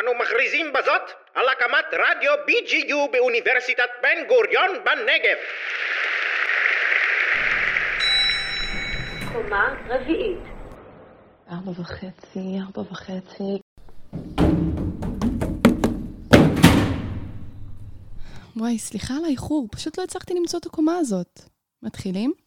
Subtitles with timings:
[0.00, 1.02] אנו מכריזים בזאת
[1.34, 5.36] על הקמת רדיו BGU באוניברסיטת בן גוריון בנגב.
[9.32, 10.38] קומה רביעית.
[11.50, 13.58] ארבע וחצי, ארבע וחצי.
[18.56, 21.40] וואי, סליחה על האיחור, פשוט לא הצלחתי למצוא את הקומה הזאת.
[21.82, 22.45] מתחילים?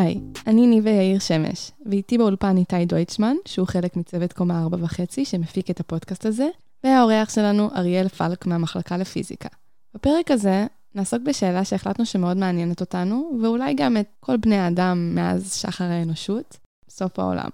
[0.00, 5.24] היי, אני ניבה יאיר שמש, ואיתי באולפן איתי דויטשמן, שהוא חלק מצוות קומה ארבע וחצי,
[5.24, 6.48] שמפיק את הפודקאסט הזה,
[6.84, 9.48] והאורח שלנו אריאל פלק מהמחלקה לפיזיקה.
[9.94, 15.54] בפרק הזה נעסוק בשאלה שהחלטנו שמאוד מעניינת אותנו, ואולי גם את כל בני האדם מאז
[15.54, 16.58] שחר האנושות,
[16.88, 17.48] סוף העולם.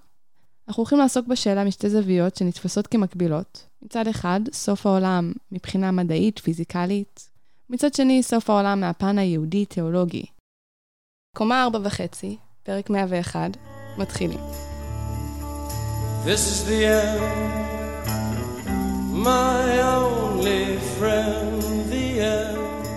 [0.67, 3.67] אנחנו הולכים לעסוק בשאלה משתי זוויות שנתפסות כמקבילות.
[3.81, 7.29] מצד אחד, סוף העולם מבחינה מדעית, פיזיקלית.
[7.69, 10.25] מצד שני, סוף העולם מהפן היהודי-תיאולוגי.
[11.37, 13.57] קומה ארבע וחצי, פרק 101,
[13.97, 14.39] מתחילים.
[16.25, 17.21] This is the end,
[19.13, 22.87] my only friend, the end.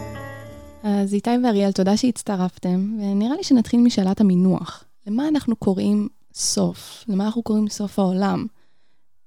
[0.82, 4.84] אז איתי ואריאל, תודה שהצטרפתם, ונראה לי שנתחיל משאלת המינוח.
[5.06, 7.04] למה אנחנו קוראים סוף?
[7.08, 8.46] למה אנחנו קוראים סוף העולם?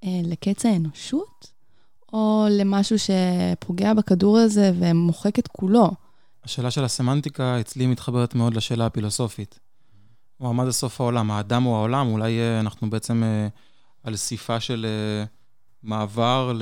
[0.04, 1.52] אה, לקץ האנושות?
[2.14, 6.03] או למשהו שפוגע בכדור הזה ומוחק את כולו?
[6.44, 9.60] השאלה של הסמנטיקה אצלי מתחברת מאוד לשאלה הפילוסופית.
[10.38, 11.32] כלומר, מה זה סוף העולם?
[11.32, 12.08] האדם הוא העולם?
[12.08, 13.48] אולי אה, אנחנו בעצם אה,
[14.04, 15.26] על סיפה של אה,
[15.84, 16.54] מעבר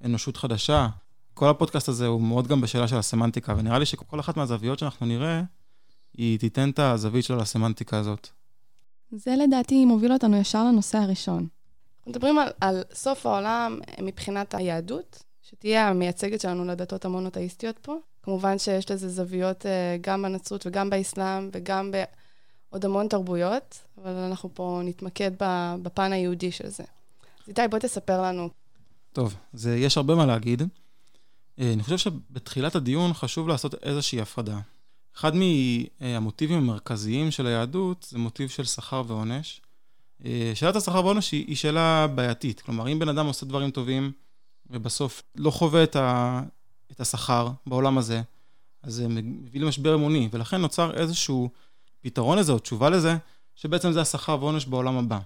[0.00, 0.88] לאנושות חדשה?
[1.34, 5.06] כל הפודקאסט הזה הוא מאוד גם בשאלה של הסמנטיקה, ונראה לי שכל אחת מהזוויות שאנחנו
[5.06, 5.42] נראה,
[6.14, 8.28] היא תיתן את הזווית שלה לסמנטיקה הזאת.
[9.10, 11.46] זה לדעתי מוביל אותנו ישר לנושא הראשון.
[12.06, 17.96] מדברים על, על סוף העולם מבחינת היהדות, שתהיה המייצגת שלנו לדתות המונותאיסטיות פה.
[18.26, 21.90] כמובן שיש לזה זוויות אה, גם בנצרות וגם באסלאם וגם
[22.70, 25.30] בעוד המון תרבויות, אבל אנחנו פה נתמקד
[25.82, 26.84] בפן היהודי של זה.
[27.42, 28.48] אז איתי, בוא תספר לנו.
[29.12, 30.62] טוב, אז יש הרבה מה להגיד.
[31.60, 34.58] אה, אני חושב שבתחילת הדיון חשוב לעשות איזושהי הפרדה.
[35.16, 35.32] אחד
[36.00, 39.60] מהמוטיבים המרכזיים של היהדות זה מוטיב של שכר ועונש.
[40.24, 42.60] אה, שאלת השכר ועונש היא שאלה בעייתית.
[42.60, 44.12] כלומר, אם בן אדם עושה דברים טובים
[44.70, 46.42] ובסוף לא חווה את, ה,
[46.92, 48.22] את השכר בעולם הזה,
[48.82, 51.48] אז זה מביא למשבר אמוני, ולכן נוצר איזשהו
[52.00, 53.16] פתרון לזה או תשובה לזה,
[53.54, 55.18] שבעצם זה השכר ועונש בעולם הבא.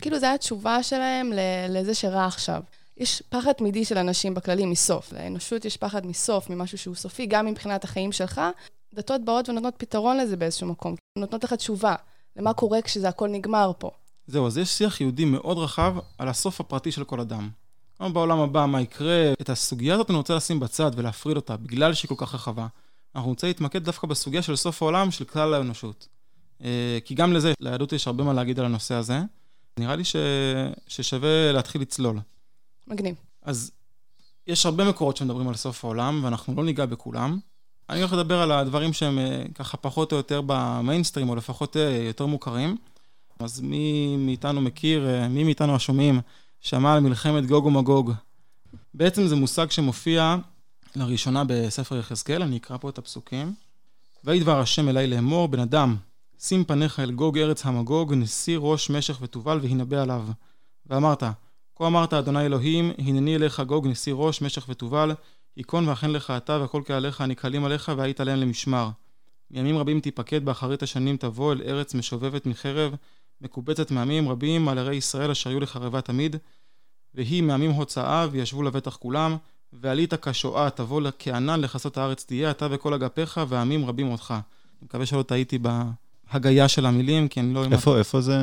[0.00, 1.32] כאילו, זו התשובה שלהם
[1.68, 2.62] לזה שרע עכשיו.
[2.96, 5.12] יש פחד תמידי של אנשים בכללי מסוף.
[5.12, 8.40] לאנושות יש פחד מסוף, ממשהו שהוא סופי, גם מבחינת החיים שלך.
[8.94, 10.94] דתות באות ונותנות פתרון לזה באיזשהו מקום.
[11.18, 11.94] נותנות לך תשובה
[12.36, 13.90] למה קורה כשזה הכל נגמר פה.
[14.26, 17.48] זהו, אז יש שיח יהודי מאוד רחב על הסוף הפרטי של כל אדם.
[18.02, 21.94] גם בעולם הבא, מה יקרה, את הסוגיה הזאת אני רוצה לשים בצד ולהפריד אותה, בגלל
[21.94, 22.66] שהיא כל כך רחבה.
[23.14, 26.08] אנחנו רוצה להתמקד דווקא בסוגיה של סוף העולם של כלל האנושות.
[26.64, 29.20] אה, כי גם לזה, ליהדות יש הרבה מה להגיד על הנושא הזה.
[29.78, 30.16] נראה לי ש...
[30.88, 32.18] ששווה להתחיל לצלול.
[32.86, 33.14] מגניב.
[33.42, 33.70] אז
[34.46, 37.38] יש הרבה מקורות שמדברים על סוף העולם, ואנחנו לא ניגע בכולם.
[37.90, 42.02] אני הולך לדבר על הדברים שהם אה, ככה פחות או יותר במיינסטרים, או לפחות אה,
[42.06, 42.76] יותר מוכרים.
[43.38, 46.20] אז מי מאיתנו מכיר, מי מאיתנו השומעים,
[46.66, 48.12] שמע על מלחמת גוג ומגוג.
[48.94, 50.36] בעצם זה מושג שמופיע
[50.96, 53.54] לראשונה בספר יחזקאל, אני אקרא פה את הפסוקים.
[54.24, 55.96] ויהי דבר השם אלי לאמור, בן אדם,
[56.40, 60.26] שים פניך אל גוג ארץ המגוג, נשיא ראש משך ותובל והנבא עליו.
[60.86, 61.22] ואמרת,
[61.76, 65.14] כה אמרת אדוני אלוהים, הנני אליך גוג נשיא ראש משך ותובל,
[65.56, 68.90] היכון ואכן לך אתה וכל קהליך הנקהלים עליך והיית להם למשמר.
[69.50, 72.94] מימים רבים תיפקד באחרית השנים תבוא אל ארץ משובבת מחרב,
[73.40, 76.36] מקובצת מעמים רבים על ערי ישראל אשר היו לחרבה תמיד,
[77.14, 79.36] והיא מעמים הוצאה וישבו לבטח כולם,
[79.72, 84.30] ועלית כשואה תבוא כענן לכסות הארץ תהיה אתה וכל אגפיך ועמים רבים אותך.
[84.30, 85.58] אני מקווה שלא טעיתי
[86.32, 87.64] בהגייה של המילים, כי אני לא...
[87.72, 88.36] איפה, איפה זה?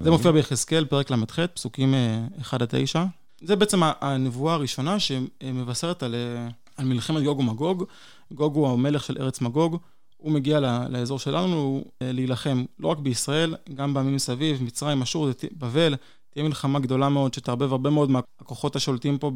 [0.00, 1.94] זה מופיע ביחזקאל, פרק ל"ח, פסוקים
[2.40, 3.04] 1 אה, 9.
[3.40, 7.84] זה בעצם הנבואה הראשונה שמבשרת על, אה, על מלחמת גוג ומגוג.
[8.32, 9.76] גוג הוא המלך של ארץ מגוג.
[10.22, 15.94] הוא מגיע לאזור שלנו אה, להילחם לא רק בישראל, גם בעמים מסביב, מצרים, אשור, בבל,
[16.30, 19.30] תהיה מלחמה גדולה מאוד שתערבב הרבה מאוד מהכוחות השולטים פה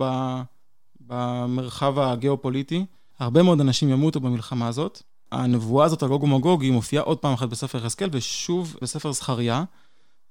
[1.00, 2.84] במרחב הגיאופוליטי.
[3.18, 5.02] הרבה מאוד אנשים ימותו במלחמה הזאת.
[5.32, 9.64] הנבואה הזאת על גוג ומגוג היא מופיעה עוד פעם אחת בספר יחזקאל ושוב בספר זכריה,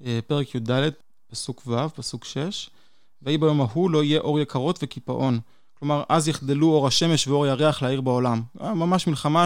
[0.05, 0.89] אה, פרק י"ד,
[1.31, 2.69] פסוק ו', פסוק 6,
[3.21, 5.39] ויהי ביום ההוא לא יהיה אור יקרות וקיפאון.
[5.79, 8.41] כלומר, אז יחדלו אור השמש ואור ירח להאיר בעולם.
[8.61, 9.45] אה, ממש מלחמה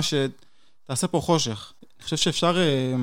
[0.90, 1.74] שתעשה פה חושך.
[1.84, 3.00] אני חושב שאפשר uh,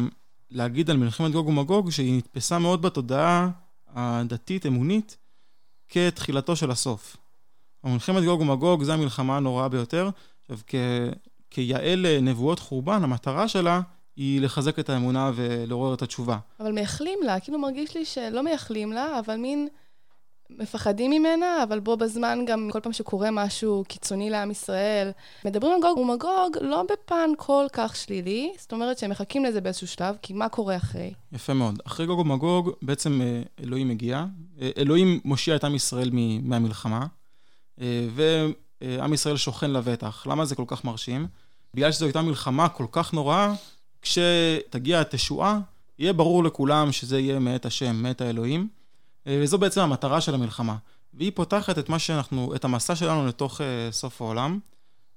[0.50, 3.50] להגיד על מלחמת גוג ומגוג שהיא נתפסה מאוד בתודעה
[3.94, 5.16] הדתית-אמונית
[5.88, 7.16] כתחילתו של הסוף.
[7.84, 10.10] מלחמת גוג ומגוג זה המלחמה הנוראה ביותר.
[10.42, 10.58] עכשיו.
[11.50, 13.80] כיעל נבואות חורבן, המטרה שלה
[14.16, 16.38] היא לחזק את האמונה ולעורר את התשובה.
[16.60, 19.68] אבל מייחלים לה, כאילו מרגיש לי שלא מייחלים לה, אבל מין
[20.50, 25.10] מפחדים ממנה, אבל בו בזמן גם כל פעם שקורה משהו קיצוני לעם ישראל,
[25.44, 29.86] מדברים על גוג ומגוג לא בפן כל כך שלילי, זאת אומרת שהם מחכים לזה באיזשהו
[29.86, 31.12] שלב, כי מה קורה אחרי?
[31.32, 31.82] יפה מאוד.
[31.86, 34.24] אחרי גוג ומגוג, בעצם אה, אלוהים מגיע.
[34.60, 36.10] אה, אלוהים מושיע את עם ישראל
[36.42, 37.06] מהמלחמה,
[37.80, 40.26] אה, ועם ישראל שוכן לבטח.
[40.26, 41.26] למה זה כל כך מרשים?
[41.74, 43.54] בגלל שזו הייתה מלחמה כל כך נוראה,
[44.02, 45.58] כשתגיע התשועה,
[45.98, 48.68] יהיה ברור לכולם שזה יהיה מאת השם, מאת האלוהים.
[49.26, 50.76] אה, וזו בעצם המטרה של המלחמה.
[51.14, 54.58] והיא פותחת את מה שאנחנו, את המסע שלנו לתוך uh, סוף העולם.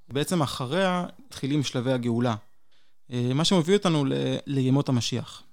[0.10, 2.36] בעצם אחריה מתחילים שלבי הגאולה.
[3.12, 4.14] Uh, מה שמביא אותנו ל,
[4.46, 5.44] לימות המשיח.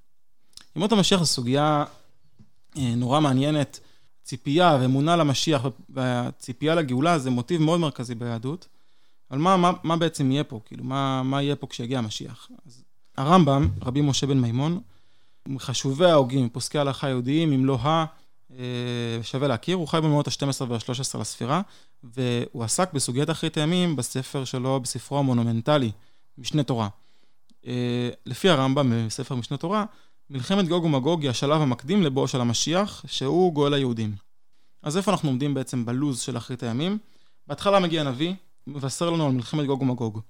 [0.76, 1.84] ימות המשיח זו סוגיה
[2.74, 3.80] uh, נורא מעניינת.
[4.22, 8.68] ציפייה ואמונה למשיח והציפייה לגאולה זה מוטיב מאוד מרכזי ביהדות.
[9.30, 10.60] אבל מה, מה, מה בעצם יהיה פה?
[10.64, 12.48] כאילו, מה, מה יהיה פה כשיגיע המשיח?
[12.66, 12.84] אז
[13.16, 14.80] הרמב"ם, רבי משה בן מימון,
[15.48, 18.04] מחשובי ההוגים, פוסקי הלכה יהודיים, אם לא ה...
[18.52, 21.62] אה, שווה להכיר, הוא חי במאות ה-12 וה-13 לספירה,
[22.04, 25.90] והוא עסק בסוגיית אחרית הימים בספר שלו, בספרו המונומנטלי,
[26.38, 26.88] משנה תורה.
[27.66, 29.84] אה, לפי הרמב"ם בספר משנה תורה,
[30.30, 34.14] מלחמת גוג ומגוג היא השלב המקדים לבואו של המשיח, שהוא גואל היהודים.
[34.82, 36.98] אז איפה אנחנו עומדים בעצם בלוז של אחרית הימים?
[37.46, 38.34] בהתחלה מגיע הנביא,
[38.66, 40.20] מבשר לנו על מלחמת גוג ומגוג.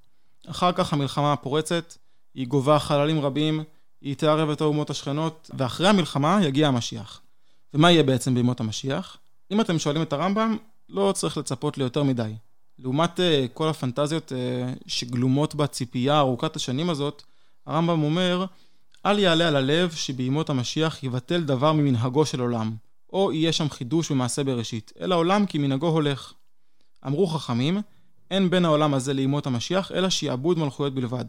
[0.47, 1.97] אחר כך המלחמה הפורצת,
[2.35, 3.65] היא גובה חללים רבים,
[4.01, 7.21] היא תערב את האומות השכנות, ואחרי המלחמה יגיע המשיח.
[7.75, 9.17] ומה יהיה בעצם בימות המשיח?
[9.51, 10.57] אם אתם שואלים את הרמב"ם,
[10.89, 12.33] לא צריך לצפות ליותר מדי.
[12.79, 13.23] לעומת uh,
[13.55, 17.23] כל הפנטזיות uh, שגלומות בציפייה ארוכת השנים הזאת,
[17.67, 18.45] הרמב"ם אומר,
[19.07, 22.75] אל יעלה על הלב שבימות המשיח יבטל דבר ממנהגו של עולם,
[23.13, 26.33] או יהיה שם חידוש במעשה בראשית, אלא עולם כי מנהגו הולך.
[27.07, 27.81] אמרו חכמים,
[28.31, 31.25] אין בין העולם הזה לימות המשיח, אלא שיעבוד מלכויות בלבד.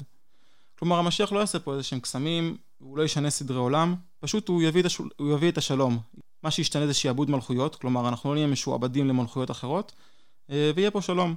[0.79, 4.61] כלומר, המשיח לא יעשה פה איזה שהם קסמים, הוא לא ישנה סדרי עולם, פשוט הוא
[4.61, 5.99] יביא, השול, הוא יביא את השלום.
[6.47, 9.91] מה שישתנה זה שיעבוד מלכויות, כלומר אנחנו לא נהיה משועבדים למלכויות אחרות,
[10.51, 11.35] אה, ויהיה פה שלום.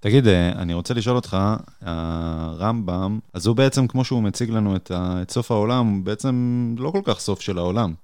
[0.00, 1.36] תגיד, אה, אני רוצה לשאול אותך,
[1.80, 6.34] הרמב"ם, אז הוא בעצם, כמו שהוא מציג לנו את, ה, את סוף העולם, הוא בעצם
[6.78, 7.94] לא כל כך סוף של העולם.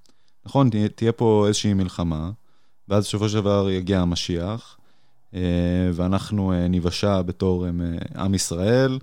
[0.47, 2.31] נכון, תה, תהיה פה איזושהי מלחמה,
[2.89, 4.77] ואז בסופו של דבר יגיע המשיח,
[5.35, 5.41] אה,
[5.93, 7.67] ואנחנו ניוושע בתור
[8.17, 8.99] עם ישראל,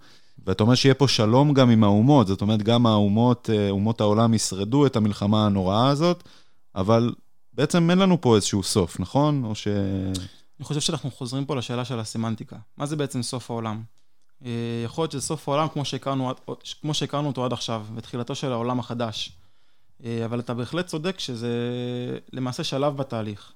[0.48, 4.86] ואתה אומר שיהיה פה שלום גם עם האומות, זאת אומרת, גם האומות, אומות העולם ישרדו
[4.86, 6.24] את המלחמה הנוראה הזאת,
[6.76, 7.14] אבל
[7.56, 9.44] בעצם אין לנו פה איזשהו סוף, נכון?
[9.44, 9.68] או ש...
[10.60, 12.56] אני חושב שאנחנו חוזרים פה לשאלה של הסמנטיקה.
[12.78, 13.84] מה זה בעצם סוף העולם?
[14.46, 14.52] אה,
[14.86, 16.32] יכול להיות שזה סוף העולם כמו שהכרנו,
[16.82, 19.32] כמו שהכרנו אותו עד עכשיו, בתחילתו של העולם החדש.
[20.04, 21.50] אה, אבל אתה בהחלט צודק שזה
[22.34, 23.52] למעשה שלב בתהליך.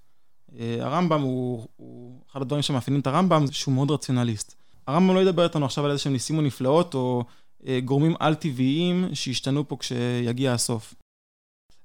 [0.59, 4.55] אה, הרמב"ם הוא, הוא, אחד הדברים שמאפיינים את הרמב"ם שהוא מאוד רציונליסט.
[4.87, 7.23] הרמב"ם לא ידבר איתנו עכשיו על איזה שהם ניסים ונפלאות או
[7.85, 10.93] גורמים על-טבעיים שישתנו פה כשיגיע הסוף.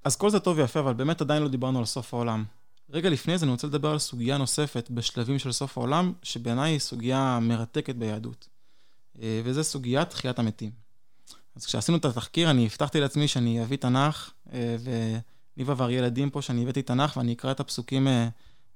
[0.04, 2.44] אז כל זה טוב ויפה, אבל באמת עדיין לא דיברנו על סוף העולם.
[2.90, 6.78] רגע לפני זה אני רוצה לדבר על סוגיה נוספת בשלבים של סוף העולם, שבעיניי היא
[6.78, 8.48] סוגיה מרתקת ביהדות.
[9.22, 10.70] אה, וזה סוגיית תחיית המתים.
[11.56, 14.76] אז כשעשינו את התחקיר, אני הבטחתי לעצמי שאני אביא תנ"ך, אה,
[15.56, 18.28] וניבה ואריאל עדים פה שאני הבאתי תנ"ך, ואני אקרא את הפסוקים אה,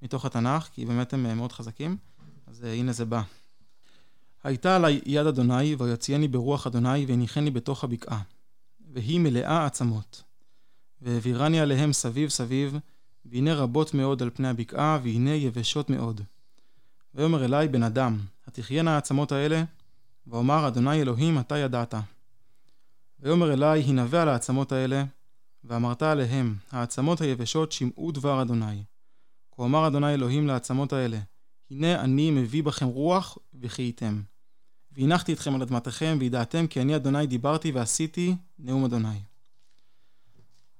[0.02, 1.96] מתוך התנ"ך, כי באמת הם מאוד חזקים.
[2.46, 3.22] אז הנה זה בא.
[4.44, 8.20] הייתה עלי יד אדוני, ויוציאני ברוח אדוני, והניחני בתוך הבקעה.
[8.92, 10.27] והיא מלאה עצמות.
[11.02, 12.78] והעבירני עליהם סביב סביב,
[13.24, 16.20] והנה רבות מאוד על פני הבקעה, והנה יבשות מאוד.
[17.14, 19.64] ויאמר אלי בן אדם, התחיינה העצמות האלה?
[20.26, 21.94] ואומר, אדוני אלוהים, אתה ידעת.
[23.20, 25.04] ויאמר אלי, הנבא על העצמות האלה,
[25.64, 28.82] ואמרת עליהם, העצמות היבשות שמעו דבר אדוני.
[29.56, 31.18] כה אמר אדוני אלוהים לעצמות האלה,
[31.70, 34.22] הנה אני מביא בכם רוח, וחייתם.
[34.92, 39.18] והנחתי אתכם על אדמתכם, וידעתם כי אני אדוני דיברתי ועשיתי נאום אדוני.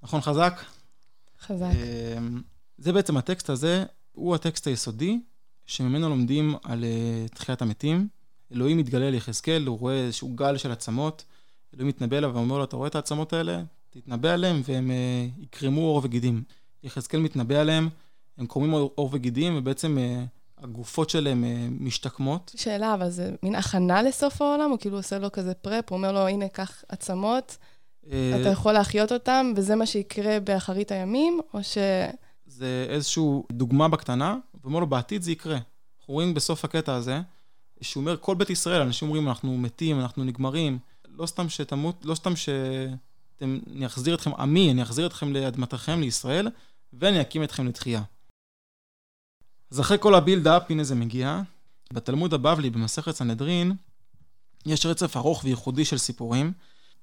[0.02, 0.60] נכון חזק?
[1.40, 1.66] חזק.
[2.16, 2.42] אמ,
[2.78, 5.20] זה בעצם הטקסט הזה, הוא הטקסט היסודי,
[5.66, 8.08] שממנו לומדים על uh, תחיית המתים.
[8.54, 11.24] אלוהים מתגלה ליחזקאל, הוא רואה איזשהו גל של עצמות,
[11.74, 13.62] אלוהים מתנבא אליו ואומר לו, אתה רואה את העצמות האלה?
[13.90, 16.42] תתנבא עליהם והם uh, יקרמו עור וגידים.
[16.82, 17.88] יחזקאל מתנבא עליהם,
[18.38, 21.44] הם קורמים עור וגידים, ובעצם uh, הגופות שלהם
[21.80, 22.52] משתקמות.
[22.56, 24.70] שאלה, אבל זה מין הכנה לסוף העולם?
[24.70, 27.56] הוא כאילו עושה לו כזה פרפ, הוא אומר לו, הנה, קח עצמות.
[28.12, 31.78] אה, אתה יכול להחיות אותם, וזה מה שיקרה באחרית הימים, או ש...
[32.46, 33.22] זה איזושהי
[33.52, 35.58] דוגמה בקטנה, ואומר לו, בעתיד זה יקרה.
[36.00, 37.20] אנחנו רואים בסוף הקטע הזה,
[37.80, 40.78] שהוא אומר, כל בית ישראל, אנשים אומרים, אנחנו מתים, אנחנו נגמרים.
[41.08, 42.48] לא סתם שתמות, לא סתם ש...
[43.42, 46.48] אני אחזיר אתכם, עמי, אני אחזיר אתכם לאדמתכם, לישראל,
[46.92, 48.02] ואני אקים אתכם לתחייה.
[49.70, 51.42] אז אחרי כל הבילדאפ, הנה זה מגיע.
[51.92, 53.72] בתלמוד הבבלי, במסכת סנהדרין,
[54.66, 56.52] יש רצף ארוך וייחודי של סיפורים.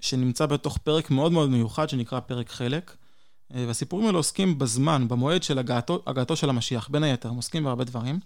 [0.05, 2.95] שנמצא בתוך פרק מאוד מאוד מיוחד, שנקרא פרק חלק.
[3.53, 7.63] אה, והסיפורים האלה עוסקים בזמן, במועד של הגעתו, הגעתו של המשיח, בין היתר, הם עוסקים
[7.63, 8.19] בהרבה דברים,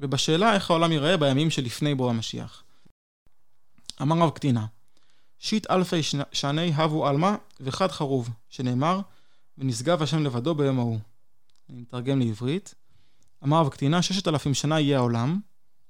[0.00, 2.62] ובשאלה איך העולם ייראה בימים שלפני בוא המשיח.
[4.02, 4.66] אמר רב קטינה,
[5.38, 6.00] שיט אלפי
[6.32, 9.00] שני הבו עלמא וחד חרוב, שנאמר,
[9.58, 10.98] ונשגב השם לבדו ביום ההוא.
[11.70, 12.74] אני מתרגם לעברית.
[13.44, 15.40] אמר רב קטינה, ששת אלפים שנה יהיה העולם,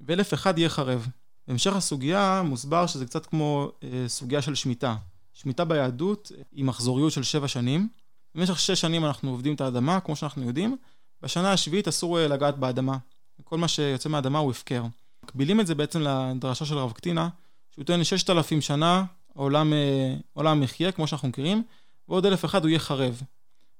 [0.01, 1.09] ואלף אחד יהיה חרב.
[1.49, 4.97] בהמשך הסוגיה מוסבר שזה קצת כמו אה, סוגיה של שמיטה.
[5.37, 7.89] שמיטה ביהדות היא מחזוריות של שבע שנים.
[8.35, 10.77] במשך שש שנים אנחנו עובדים את האדמה, כמו שאנחנו יודעים.
[11.23, 12.97] בשנה השביעית אסור אה, לגעת באדמה.
[13.45, 14.85] כל מה שיוצא מהאדמה הוא הפקר.
[15.25, 17.29] מקבילים את זה בעצם לדרשה של רב קטינה,
[17.71, 21.63] שהוא טוען לששת אלפים שנה העולם, אה, עולם מחיה, כמו שאנחנו מכירים,
[22.09, 23.23] ועוד אלף אחד הוא יהיה חרב.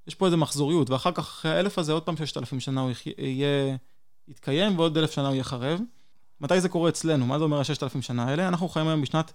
[0.07, 2.91] יש פה איזה מחזוריות, ואחר כך אחרי האלף הזה עוד פעם ששת אלפים שנה הוא
[3.19, 3.77] יהיה,
[4.29, 5.81] יתקיים, ועוד אלף שנה הוא יהיה חרב.
[6.41, 7.27] מתי זה קורה אצלנו?
[7.27, 8.49] מה זה אומר הששת אלפים שנה האלה?
[8.49, 9.33] אנחנו חיים היום בשנת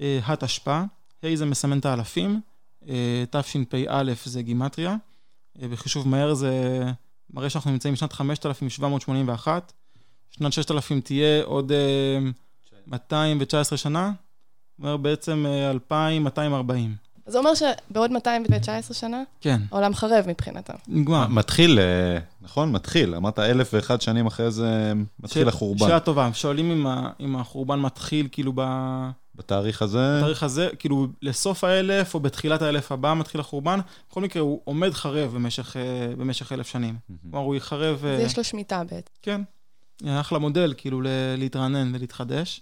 [0.00, 0.84] אה, התשפ"א,
[1.22, 2.40] ה' זה מסמן את האלפים,
[2.88, 4.96] אה, תשפ"א זה גימטריה,
[5.62, 6.82] אה, בחישוב מהר זה
[7.34, 9.72] מראה שאנחנו נמצאים בשנת 5781,
[10.30, 12.18] שנת 6000 תהיה עוד אה,
[12.86, 14.12] 219 שנה,
[14.78, 16.90] אומר בעצם 2240.
[16.90, 19.60] אה, זה אומר שבעוד 219 שנה, כן.
[19.70, 20.74] העולם חרב מבחינתם.
[20.88, 21.26] נגמר.
[21.26, 22.72] מתחיל, אה, נכון?
[22.72, 23.14] מתחיל.
[23.14, 25.86] אמרת אלף ואחד שנים אחרי זה מתחיל החורבן.
[25.86, 28.60] שאלה טובה, שואלים אם, ה, אם החורבן מתחיל כאילו ב...
[29.40, 30.16] בתאריך הזה?
[30.18, 33.80] בתאריך הזה, כאילו לסוף האלף או בתחילת האלף הבא מתחיל החורבן.
[34.10, 36.96] בכל מקרה, הוא עומד חרב במשך, אה, במשך אלף שנים.
[37.22, 38.04] כלומר, הוא יחרב...
[38.04, 39.12] אז יש לו שמיטה בעצם.
[39.22, 39.40] כן.
[40.06, 41.02] אחלה מודל, כאילו,
[41.36, 42.60] להתרענן ולהתחדש.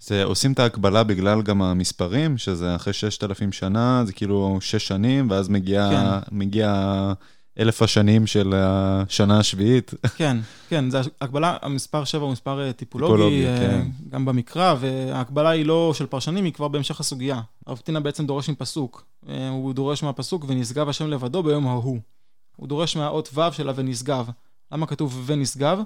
[0.00, 5.30] זה, עושים את ההקבלה בגלל גם המספרים, שזה אחרי 6,000 שנה, זה כאילו 6 שנים,
[5.30, 6.36] ואז מגיע, כן.
[6.36, 7.12] מגיע
[7.58, 9.94] אלף השנים של השנה השביעית.
[10.16, 10.36] כן,
[10.68, 13.88] כן, זה הקבלה, המספר 7 הוא מספר אה, טיפולוגי, טיפולוגי אה, כן.
[14.08, 17.40] גם במקרא, וההקבלה היא לא של פרשנים, היא כבר בהמשך הסוגיה.
[17.66, 19.04] הרב טינה בעצם דורש מפסוק.
[19.28, 21.98] אה, הוא דורש מהפסוק, ונשגב השם לבדו ביום ההוא.
[22.56, 24.30] הוא דורש מהאות ו' של ה"ונשגב".
[24.72, 25.80] למה כתוב ונשגב"?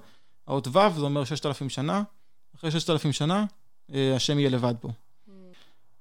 [0.46, 2.02] האות ו' זה אומר 6,000 שנה,
[2.56, 3.44] אחרי 6,000 שנה,
[3.94, 4.88] אה, השם יהיה לבד פה.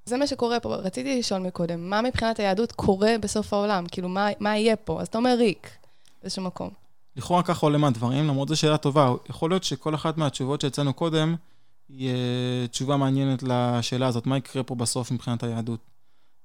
[0.06, 0.76] זה מה שקורה פה.
[0.76, 3.86] רציתי לשאול מקודם, מה מבחינת היהדות קורה בסוף העולם?
[3.92, 5.02] כאילו, מה, מה יהיה פה?
[5.02, 5.70] אז אתה אומר ריק,
[6.22, 6.70] באיזשהו מקום.
[7.16, 9.14] לכאורה ככה עולה מהדברים, למרות זו שאלה טובה.
[9.30, 11.36] יכול להיות שכל אחת מהתשובות שהצענו קודם,
[11.90, 15.80] היא אה, תשובה מעניינת לשאלה הזאת, מה יקרה פה בסוף מבחינת היהדות.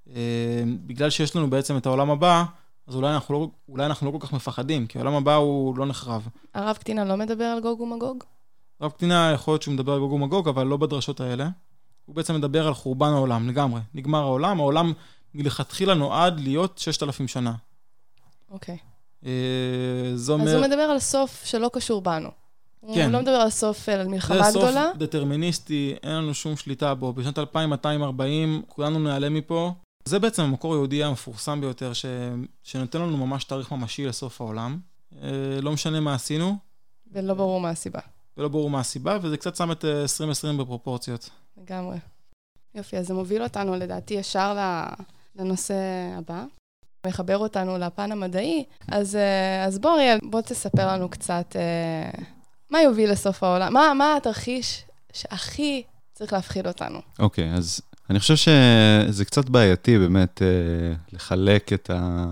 [0.09, 2.45] אה, בגלל שיש לנו בעצם את העולם הבא,
[2.87, 5.87] אז אולי אנחנו, לא, אולי אנחנו לא כל כך מפחדים, כי העולם הבא הוא לא
[5.87, 6.29] נחרב.
[6.55, 8.25] הרב קטינה לא מדבר על גוג ומגוג?
[8.81, 11.49] רב קטינה יכול להיות שהוא מדבר על גוג ומגוג, אבל לא בדרשות האלה.
[12.11, 13.81] הוא בעצם מדבר על חורבן העולם, לגמרי.
[13.95, 14.93] נגמר העולם, העולם
[15.35, 17.55] מלכתחילה נועד להיות 6,000 שנה.
[18.51, 18.77] אוקיי.
[19.27, 19.31] אה,
[20.13, 20.57] אז אומר...
[20.57, 22.31] הוא מדבר על סוף שלא קשור בנו.
[22.95, 23.05] כן.
[23.05, 24.73] הוא לא מדבר על סוף, על מלחמה גדולה.
[24.73, 27.13] זה סוף דטרמיניסטי, אין לנו שום שליטה בו.
[27.13, 29.73] בשנת 2240 כולנו נעלה מפה.
[30.05, 32.05] זה בעצם המקור היהודי המפורסם ביותר, ש...
[32.63, 34.79] שנותן לנו ממש תאריך ממשי לסוף העולם.
[35.23, 35.29] אה,
[35.63, 36.57] לא משנה מה עשינו.
[37.13, 38.01] ולא ברור מה הסיבה.
[38.37, 41.31] ולא ברור מה הסיבה, וזה קצת שם את 2020 אה, בפרופורציות.
[41.57, 41.97] לגמרי.
[42.75, 44.59] יופי, אז זה מוביל אותנו לדעתי ישר
[45.37, 45.75] לנושא
[46.19, 46.45] הבא.
[47.07, 48.65] מחבר אותנו לפן המדעי.
[48.89, 52.23] אז, אה, אז בוא, אריאל, בוא תספר לנו קצת אה,
[52.71, 57.01] מה יוביל לסוף העולם, מה, מה התרחיש שהכי צריך להפחיד אותנו.
[57.19, 57.81] אוקיי, okay, אז
[58.11, 60.43] אני חושב שזה קצת בעייתי באמת
[61.13, 62.27] לחלק את ה...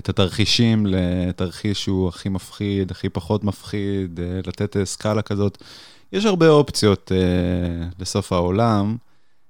[0.00, 5.58] את התרחישים לתרחיש שהוא הכי מפחיד, הכי פחות מפחיד, אה, לתת אה, סקאלה כזאת.
[6.12, 8.96] יש הרבה אופציות אה, לסוף העולם.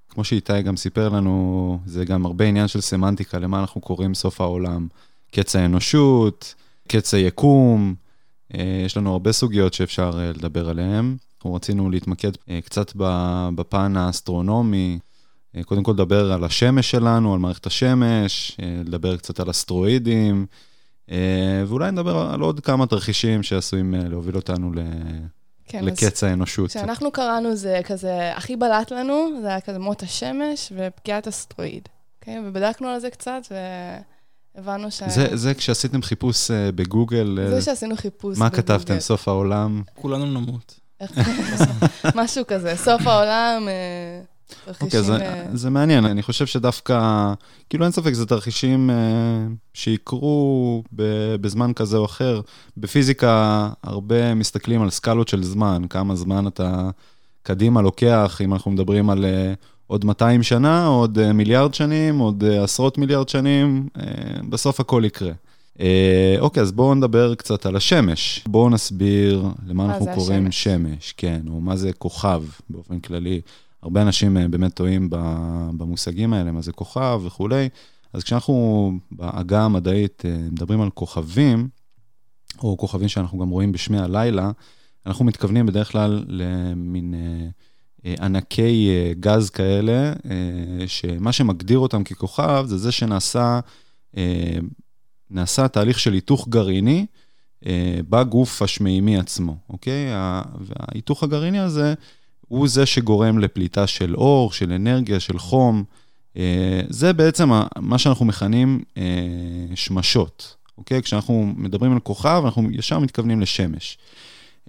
[0.09, 4.41] כמו שאיתי גם סיפר לנו, זה גם הרבה עניין של סמנטיקה, למה אנחנו קוראים סוף
[4.41, 4.89] העולם.
[5.33, 6.55] קץ האנושות,
[6.89, 7.95] קץ היקום,
[8.55, 11.17] אה, יש לנו הרבה סוגיות שאפשר אה, לדבר עליהן.
[11.37, 12.93] אנחנו רצינו להתמקד אה, קצת
[13.55, 14.99] בפן האסטרונומי,
[15.57, 20.47] אה, קודם כל לדבר על השמש שלנו, על מערכת השמש, אה, לדבר קצת על אסטרואידים,
[21.11, 24.73] אה, ואולי נדבר על עוד כמה תרחישים שעשויים להוביל אותנו.
[25.71, 26.71] כן, לקץ האנושות.
[26.71, 31.89] כשאנחנו קראנו זה כזה, הכי בלט לנו, זה היה כזה מות השמש ופגיעת אסטרואיד.
[32.25, 32.31] Okay?
[32.45, 33.43] ובדקנו על זה קצת,
[34.57, 35.03] והבנו ש...
[35.03, 37.39] זה, זה כשעשיתם חיפוש בגוגל.
[37.51, 38.63] זה שעשינו חיפוש מה בגוגל.
[38.63, 39.01] כתבתם?
[39.01, 39.83] סוף העולם?
[39.95, 40.81] כולנו נמות.
[42.15, 43.69] משהו כזה, סוף העולם...
[44.81, 47.33] אוקיי, זה, אה, זה מעניין, אני חושב שדווקא,
[47.69, 51.03] כאילו אין ספק, זה תרחישים uh, שיקרו ב,
[51.41, 52.41] בזמן כזה או אחר.
[52.77, 56.91] בפיזיקה הרבה מסתכלים על סקלות של זמן, כמה זמן אתה
[57.43, 62.45] קדימה לוקח, אם אנחנו מדברים על uh, עוד 200 שנה, עוד uh, מיליארד שנים, עוד
[62.45, 64.01] uh, עשרות מיליארד שנים, uh,
[64.49, 65.33] בסוף הכל יקרה.
[66.39, 68.45] אוקיי, אז בואו נדבר קצת על השמש.
[68.47, 70.65] בואו נסביר למה אנחנו קוראים השמש.
[70.65, 73.41] שמש, כן, או מה זה כוכב באופן כללי.
[73.83, 75.09] הרבה אנשים אה, באמת טועים
[75.77, 77.69] במושגים האלה, מה זה כוכב וכולי.
[78.13, 81.69] אז כשאנחנו בעגה המדעית אה, מדברים על כוכבים,
[82.59, 84.51] או כוכבים שאנחנו גם רואים בשמי הלילה,
[85.07, 88.89] אנחנו מתכוונים בדרך כלל למין אה, ענקי
[89.21, 90.13] גז כאלה,
[90.87, 93.61] שמה שמגדיר אותם ככוכב זה זה שנעשה
[95.31, 97.07] נעשה תהליך של היתוך גרעיני
[98.09, 100.07] בגוף השמימי עצמו, אוקיי?
[100.61, 101.95] וההיתוך הגרעיני הזה
[102.51, 105.85] הוא זה שגורם לפליטה של אור, של אנרגיה, של חום.
[106.37, 109.03] אה, זה בעצם מה שאנחנו מכנים אה,
[109.75, 111.03] שמשות, אוקיי?
[111.03, 113.99] כשאנחנו מדברים על כוכב, אנחנו ישר מתכוונים לשמש.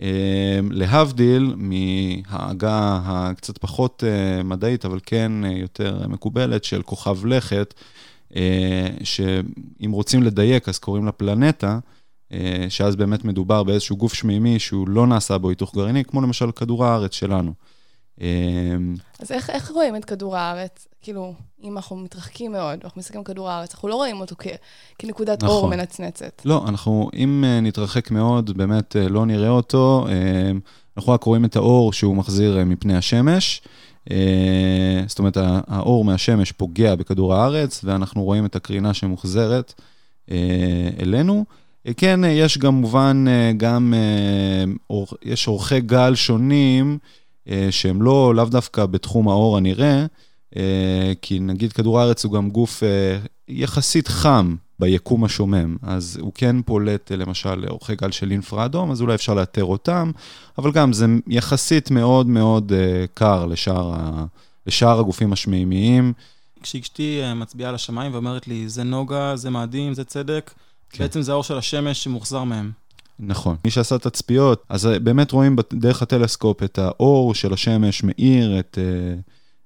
[0.01, 4.03] אה, להבדיל מהעגה הקצת פחות
[4.43, 7.73] מדעית, אבל כן יותר מקובלת, של כוכב לכת,
[9.03, 11.79] שאם רוצים לדייק, אז קוראים לה פלנטה,
[12.69, 16.85] שאז באמת מדובר באיזשהו גוף שמימי שהוא לא נעשה בו היתוך גרעיני, כמו למשל כדור
[16.85, 17.53] הארץ שלנו.
[18.21, 18.27] אה,
[19.19, 20.87] אז איך, איך רואים את כדור הארץ?
[21.01, 24.47] כאילו, אם אנחנו מתרחקים מאוד, ואנחנו מסתכלים על כדור הארץ, אנחנו לא רואים אותו כ,
[24.99, 25.55] כנקודת נכון.
[25.55, 26.41] אור מנצנצת.
[26.45, 30.07] לא, אנחנו, אם אה, נתרחק מאוד, באמת אה, לא נראה אותו.
[30.09, 30.51] אה,
[30.97, 33.61] אנחנו רק רואים את האור שהוא מחזיר מפני השמש.
[35.07, 35.37] זאת אומרת,
[35.67, 39.81] האור מהשמש פוגע בכדור הארץ, ואנחנו רואים את הקרינה שמוחזרת
[40.99, 41.45] אלינו.
[41.97, 43.25] כן, יש גם מובן,
[43.57, 43.93] גם,
[45.23, 46.97] יש אורכי גל שונים,
[47.71, 50.05] שהם לא, לאו דווקא בתחום האור הנראה,
[50.55, 56.31] אה, כי נגיד כדור הארץ הוא גם גוף אה, יחסית חם ביקום השומם, אז הוא
[56.35, 60.11] כן פולט אה, למשל לאורכי גל של אינפרה אדום, אז אולי אפשר לאתר אותם,
[60.57, 64.25] אבל גם זה יחסית מאוד מאוד אה, קר לשאר, ה,
[64.67, 66.13] לשאר הגופים השמימיים.
[66.61, 70.51] כשאשתי אה, מצביעה על השמיים ואומרת לי, זה נוגה, זה מאדים, זה צדק,
[70.89, 71.03] כן.
[71.03, 72.71] בעצם זה האור של השמש שמוחזר מהם.
[73.21, 73.55] נכון.
[73.65, 78.77] מי שעשה תצפיות, אז אה, באמת רואים דרך הטלסקופ את האור של השמש מאיר את,
[78.81, 79.19] אה,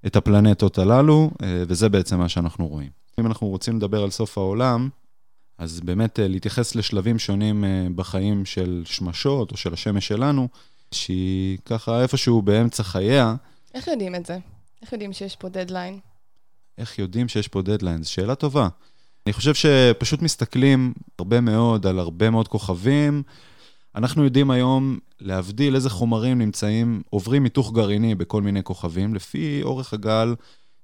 [0.05, 2.89] את הפלנטות הללו, אה, וזה בעצם מה שאנחנו רואים.
[3.19, 4.89] אם אנחנו רוצים לדבר על סוף העולם,
[5.57, 7.63] אז באמת להתייחס לשלבים שונים
[7.95, 10.47] בחיים של שמשות או של השמש שלנו,
[10.91, 13.35] שהיא ככה איפשהו באמצע חייה,
[13.73, 14.37] איך יודעים את זה?
[14.81, 15.99] איך יודעים שיש פה דדליין?
[16.77, 18.03] איך יודעים שיש פה דדליין?
[18.03, 18.67] זו שאלה טובה.
[19.27, 23.23] אני חושב שפשוט מסתכלים הרבה מאוד על הרבה מאוד כוכבים.
[23.95, 29.93] אנחנו יודעים היום להבדיל איזה חומרים נמצאים, עוברים היתוך גרעיני בכל מיני כוכבים, לפי אורך
[29.93, 30.35] הגל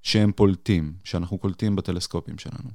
[0.04, 2.70] שהם פולטים, שאנחנו קולטים בטלסקופים שלנו.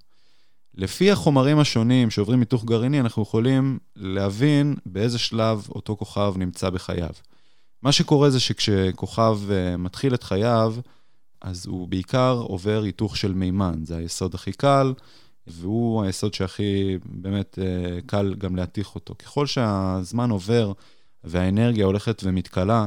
[0.75, 7.13] לפי החומרים השונים שעוברים היתוך גרעיני, אנחנו יכולים להבין באיזה שלב אותו כוכב נמצא בחייו.
[7.83, 10.75] מה שקורה זה שכשכוכב אה, מתחיל את חייו,
[11.41, 14.93] אז הוא בעיקר עובר היתוך של מימן, זה היסוד הכי קל,
[15.47, 19.15] והוא היסוד שהכי באמת אה, קל גם להתיך אותו.
[19.19, 20.73] ככל שהזמן עובר
[21.25, 22.87] והאנרגיה הולכת ומתכלה,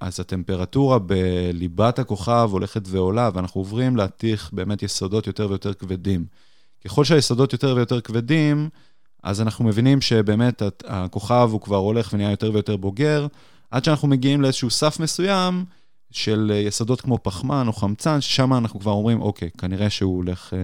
[0.00, 6.24] אז הטמפרטורה בליבת הכוכב הולכת ועולה, ואנחנו עוברים להתיך באמת יסודות יותר ויותר כבדים.
[6.84, 8.68] ככל שהיסודות יותר ויותר כבדים,
[9.22, 13.26] אז אנחנו מבינים שבאמת הכוכב הוא כבר הולך ונהיה יותר ויותר בוגר,
[13.70, 15.64] עד שאנחנו מגיעים לאיזשהו סף מסוים
[16.10, 20.58] של יסודות כמו פחמן או חמצן, ששם אנחנו כבר אומרים, אוקיי, כנראה שהוא הולך אה,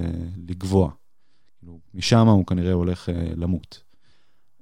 [0.49, 0.91] לגבוה.
[1.95, 3.81] משם הוא כנראה הולך אה, למות.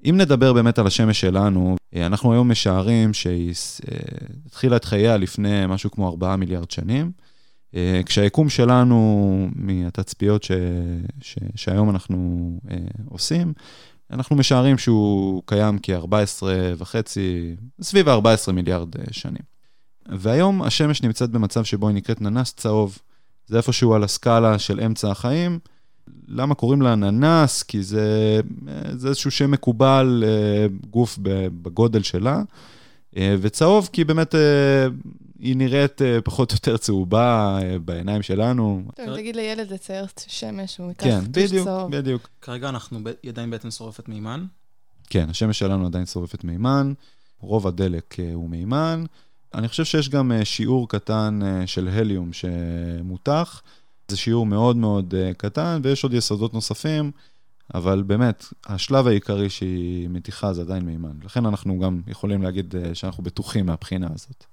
[0.05, 3.55] אם נדבר באמת על השמש שלנו, אה, אנחנו היום משערים שהיא
[3.93, 3.99] אה,
[4.47, 7.13] התחילה את חייה לפני משהו כמו 4 מיליארד שנים.
[7.75, 10.51] אה, כשהיקום שלנו, מהתצפיות ש,
[11.21, 12.77] ש, שהיום אנחנו אה,
[13.09, 13.53] עושים,
[14.11, 16.43] אנחנו משערים שהוא קיים כ-14
[16.79, 19.43] וחצי, סביב ה-14 מיליארד אה, שנים.
[20.09, 22.99] והיום השמש נמצאת במצב שבו היא נקראת ננס צהוב.
[23.47, 25.59] זה איפשהו על הסקאלה של אמצע החיים.
[26.29, 27.63] למה קוראים לה ננס?
[27.63, 28.41] כי זה,
[28.93, 31.19] זה איזשהו שם מקובל, אה, גוף
[31.63, 32.43] בגודל שלה.
[33.17, 34.87] אה, וצהוב כי באמת אה,
[35.39, 38.83] היא נראית פחות או יותר צהובה בעיניים שלנו.
[38.97, 41.69] טוב, תגיד לילד לצייר שמש, הוא ייקח כן, טוש בדיוק.
[41.91, 42.29] בדיוק.
[42.41, 44.45] כרגע אנחנו עדיין בעצם שורפת מימן.
[45.11, 46.93] כן, השמש שלנו עדיין שורפת מימן,
[47.41, 49.05] רוב הדלק הוא מימן.
[49.55, 53.63] אני חושב שיש גם שיעור קטן של הליום שמותח.
[54.09, 57.11] זה שיעור מאוד מאוד אה, קטן, ויש עוד יסודות נוספים,
[57.75, 61.13] אבל באמת, השלב העיקרי שהיא מתיחה זה עדיין מימן.
[61.25, 64.45] לכן אנחנו גם יכולים להגיד אה, שאנחנו בטוחים מהבחינה הזאת.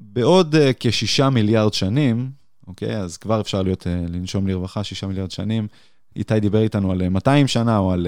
[0.00, 2.30] בעוד אה, כשישה מיליארד שנים,
[2.66, 5.68] אוקיי, אז כבר אפשר להיות, לנשום לרווחה, שישה מיליארד שנים.
[6.16, 8.06] איתי דיבר איתנו על אה, 200 שנה, או על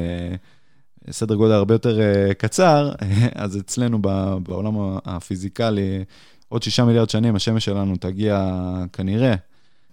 [1.10, 1.98] סדר גודל הרבה יותר
[2.38, 2.92] קצר,
[3.34, 3.98] אז אצלנו
[4.42, 6.04] בעולם הפיזיקלי,
[6.48, 8.50] עוד שישה מיליארד שנים השמש שלנו תגיע
[8.92, 9.34] כנראה,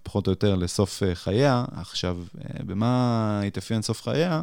[0.08, 1.64] פחות או יותר, לסוף uh, חייה.
[1.72, 4.42] עכשיו, uh, במה יתאפיין סוף חייה?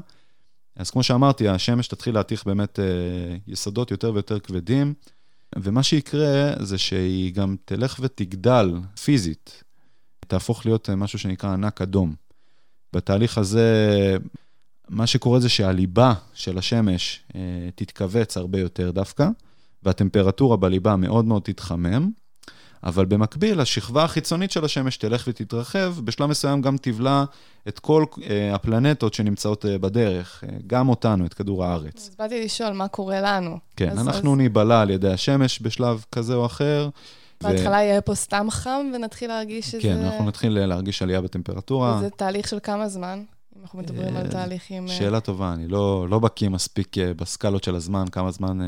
[0.76, 2.82] אז כמו שאמרתי, השמש תתחיל להתיך באמת uh,
[3.48, 4.94] יסודות יותר ויותר כבדים.
[5.56, 8.72] ומה שיקרה זה שהיא גם תלך ותגדל
[9.04, 9.64] פיזית,
[10.28, 12.16] תהפוך להיות אה, משהו שנקרא ענק אדום.
[12.94, 13.68] בתהליך הזה,
[14.90, 19.28] מה שקורה זה שהליבה של השמש אה, תתכווץ הרבה יותר דווקא,
[19.84, 22.12] והטמפרטורה בליבה מאוד מאוד תתחמם,
[22.86, 27.24] אבל במקביל, השכבה החיצונית של השמש תלך ותתרחב, בשלב מסוים גם תבלע
[27.68, 32.10] את כל אה, הפלנטות שנמצאות אה, בדרך, אה, גם אותנו, את כדור הארץ.
[32.10, 33.58] אז באתי לשאול מה קורה לנו.
[33.76, 36.90] כן, אז- אנחנו אז ניבלע על ידי השמש בשלב כזה או אחר.
[37.44, 39.82] ו- בהתחלה יהיה פה סתם חם ונתחיל להרגיש שזה...
[39.82, 42.00] כן, אנחנו נתחיל להרגיש עלייה בטמפרטורה.
[42.02, 43.24] זה תהליך של כמה זמן?
[43.56, 44.88] אם אנחנו מדברים על תהליכים...
[44.88, 48.60] שאלה טובה, אני לא, לא בקיא מספיק בסקלות של הזמן, כמה זמן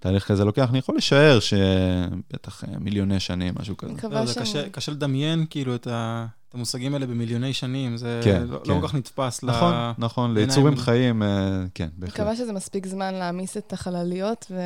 [0.00, 0.70] תהליך כזה לוקח.
[0.70, 3.90] אני יכול לשער שבטח אה, מיליוני שנים, משהו כזה.
[3.90, 4.42] אני מקווה זה שהם...
[4.42, 8.70] קשה, קשה לדמיין כאילו את, ה, את המושגים האלה במיליוני שנים, זה כן, לא, כן.
[8.70, 9.42] לא כל כך נתפס.
[9.44, 9.92] נכון, ל...
[9.98, 11.28] נכון, בעיניים ליצורים מול- חיים, אה,
[11.74, 12.14] כן, אני בהחלט.
[12.20, 14.60] מקווה שזה מספיק זמן להעמיס את החלליות ו...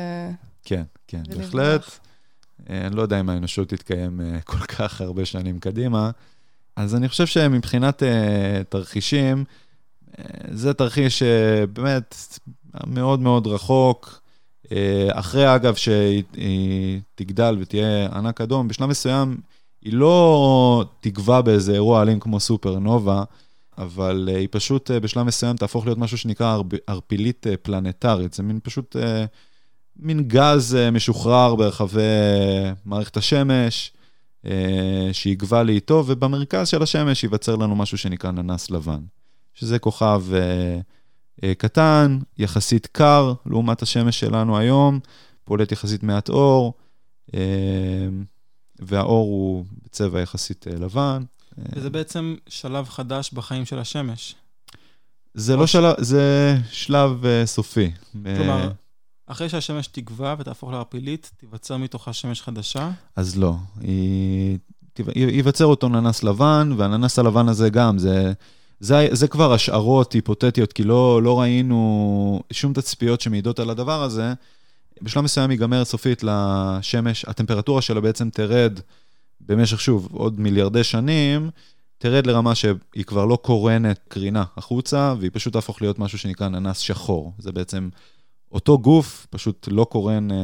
[0.63, 1.45] כן, כן, ולברוח.
[1.45, 1.85] בהחלט.
[2.69, 6.11] אה, אני לא יודע אם האנושות תתקיים אה, כל כך הרבה שנים קדימה.
[6.75, 9.43] אז אני חושב שמבחינת אה, תרחישים,
[10.19, 12.15] אה, זה תרחיש שבאמת
[12.87, 14.22] מאוד מאוד רחוק.
[14.71, 19.37] אה, אחרי, אגב, שהיא היא תגדל ותהיה ענק אדום, בשלב מסוים
[19.81, 23.23] היא לא תגווע באיזה אירוע אלים כמו סופרנובה,
[23.77, 28.33] אבל אה, היא פשוט אה, בשלב מסוים תהפוך להיות משהו שנקרא ערפילית פלנטרית.
[28.33, 28.95] זה מין פשוט...
[29.97, 32.01] מין גז משוחרר ברחבי
[32.85, 33.91] מערכת השמש,
[35.11, 38.99] שיגבה לאיטו, ובמרכז של השמש ייווצר לנו משהו שנקרא ננס לבן,
[39.53, 40.23] שזה כוכב
[41.57, 44.99] קטן, יחסית קר, לעומת השמש שלנו היום,
[45.45, 46.73] פולט יחסית מעט אור,
[47.33, 47.39] אה,
[48.79, 51.23] והאור הוא בצבע יחסית אה, לבן.
[51.59, 54.35] אה, וזה בעצם שלב חדש בחיים של השמש.
[55.33, 57.91] זה לא שלב, זה שלב אה, סופי.
[58.11, 58.69] כלומר, אה,
[59.27, 62.91] אחרי שהשמש תגווע ותהפוך לערפילית, תיווצר מתוכה שמש חדשה.
[63.15, 63.55] אז לא.
[63.81, 64.57] היא...
[65.15, 68.33] ייווצר אותו ננס לבן, והננס הלבן הזה גם, זה,
[68.79, 74.33] זה, זה כבר השערות היפותטיות, כי לא, לא ראינו שום תצפיות שמעידות על הדבר הזה.
[75.01, 78.79] בשלב מסוים ייגמר סופית לשמש, הטמפרטורה שלה בעצם תרד
[79.41, 81.49] במשך, שוב, עוד מיליארדי שנים,
[81.97, 86.77] תרד לרמה שהיא כבר לא קורנת קרינה החוצה, והיא פשוט תהפוך להיות משהו שנקרא ננס
[86.77, 87.33] שחור.
[87.39, 87.89] זה בעצם
[88.53, 90.37] אותו גוף, פשוט לא קורן אה,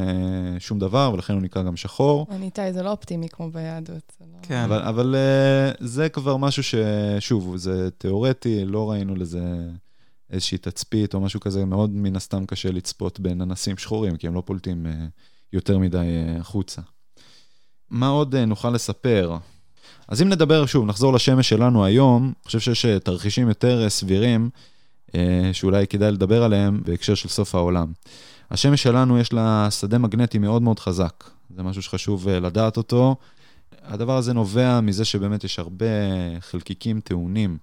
[0.58, 2.26] שום דבר, ולכן הוא נקרא גם שחור.
[2.40, 4.16] ניתאי, זה לא אופטימי כמו ביהדות.
[4.20, 4.38] לא...
[4.42, 4.58] כן.
[4.58, 9.40] אבל, אבל אה, זה כבר משהו ששוב, זה תיאורטי, לא ראינו לזה
[10.30, 14.42] איזושהי תצפית או משהו כזה, מאוד מן הסתם קשה לצפות בננסים שחורים, כי הם לא
[14.46, 14.92] פולטים אה,
[15.52, 16.82] יותר מדי אה, החוצה.
[17.90, 19.36] מה עוד אה, נוכל לספר?
[20.08, 23.88] אז אם נדבר, שוב, נחזור לשמש שלנו היום, אני חושב שיש אה, תרחישים יותר אה,
[23.88, 24.69] סבירים, אה,
[25.52, 27.92] שאולי כדאי לדבר עליהם בהקשר של סוף העולם.
[28.50, 31.24] השמש שלנו יש לה שדה מגנטי מאוד מאוד חזק,
[31.56, 33.16] זה משהו שחשוב אה, לדעת אותו.
[33.82, 35.86] הדבר הזה נובע מזה שבאמת יש הרבה
[36.40, 37.58] חלקיקים טעונים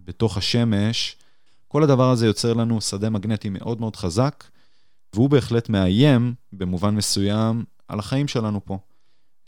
[0.00, 1.16] בתוך השמש.
[1.68, 4.44] כל הדבר הזה יוצר לנו שדה מגנטי מאוד מאוד חזק,
[5.14, 8.78] והוא בהחלט מאיים, במובן מסוים, על החיים שלנו פה.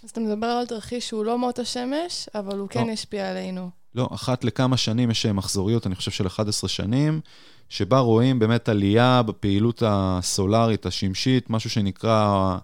[0.05, 2.93] אז אתה מדבר על תרחיש שהוא לא מות השמש, אבל הוא כן לא.
[2.93, 3.71] ישפיע עלינו.
[3.95, 7.21] לא, אחת לכמה שנים יש מחזוריות, אני חושב של 11 שנים,
[7.69, 12.59] שבה רואים באמת עלייה בפעילות הסולארית, השמשית, משהו שנקרא,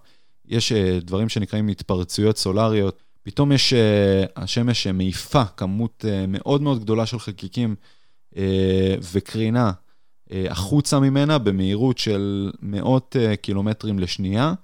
[0.48, 3.02] יש אה, דברים שנקראים התפרצויות סולריות.
[3.22, 7.74] פתאום יש, אה, השמש אה, מעיפה כמות אה, מאוד מאוד גדולה של חלקיקים
[8.36, 9.72] אה, וקרינה
[10.32, 14.54] אה, החוצה ממנה במהירות של מאות אה, קילומטרים לשנייה,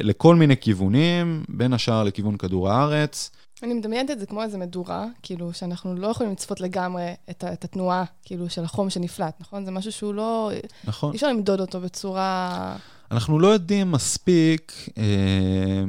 [0.00, 3.30] לכל מיני כיוונים, בין השאר לכיוון כדור הארץ.
[3.62, 7.64] אני מדמיינת את זה כמו איזה מדורה, כאילו, שאנחנו לא יכולים לצפות לגמרי את, את
[7.64, 9.64] התנועה, כאילו, של החום שנפלט, נכון?
[9.64, 10.50] זה משהו שהוא לא...
[10.84, 11.10] נכון.
[11.10, 12.76] אי אפשר למדוד אותו בצורה...
[13.10, 15.84] אנחנו לא יודעים מספיק אה,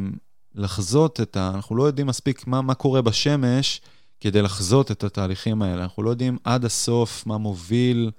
[0.56, 1.52] לחזות את ה...
[1.56, 3.82] אנחנו לא יודעים מספיק מה, מה קורה בשמש
[4.20, 5.84] כדי לחזות את התהליכים האלה.
[5.84, 8.12] אנחנו לא יודעים עד הסוף מה מוביל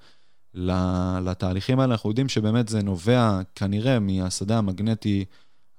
[1.21, 1.93] לתהליכים האלה.
[1.93, 5.25] אנחנו יודעים שבאמת זה נובע כנראה מהשדה המגנטי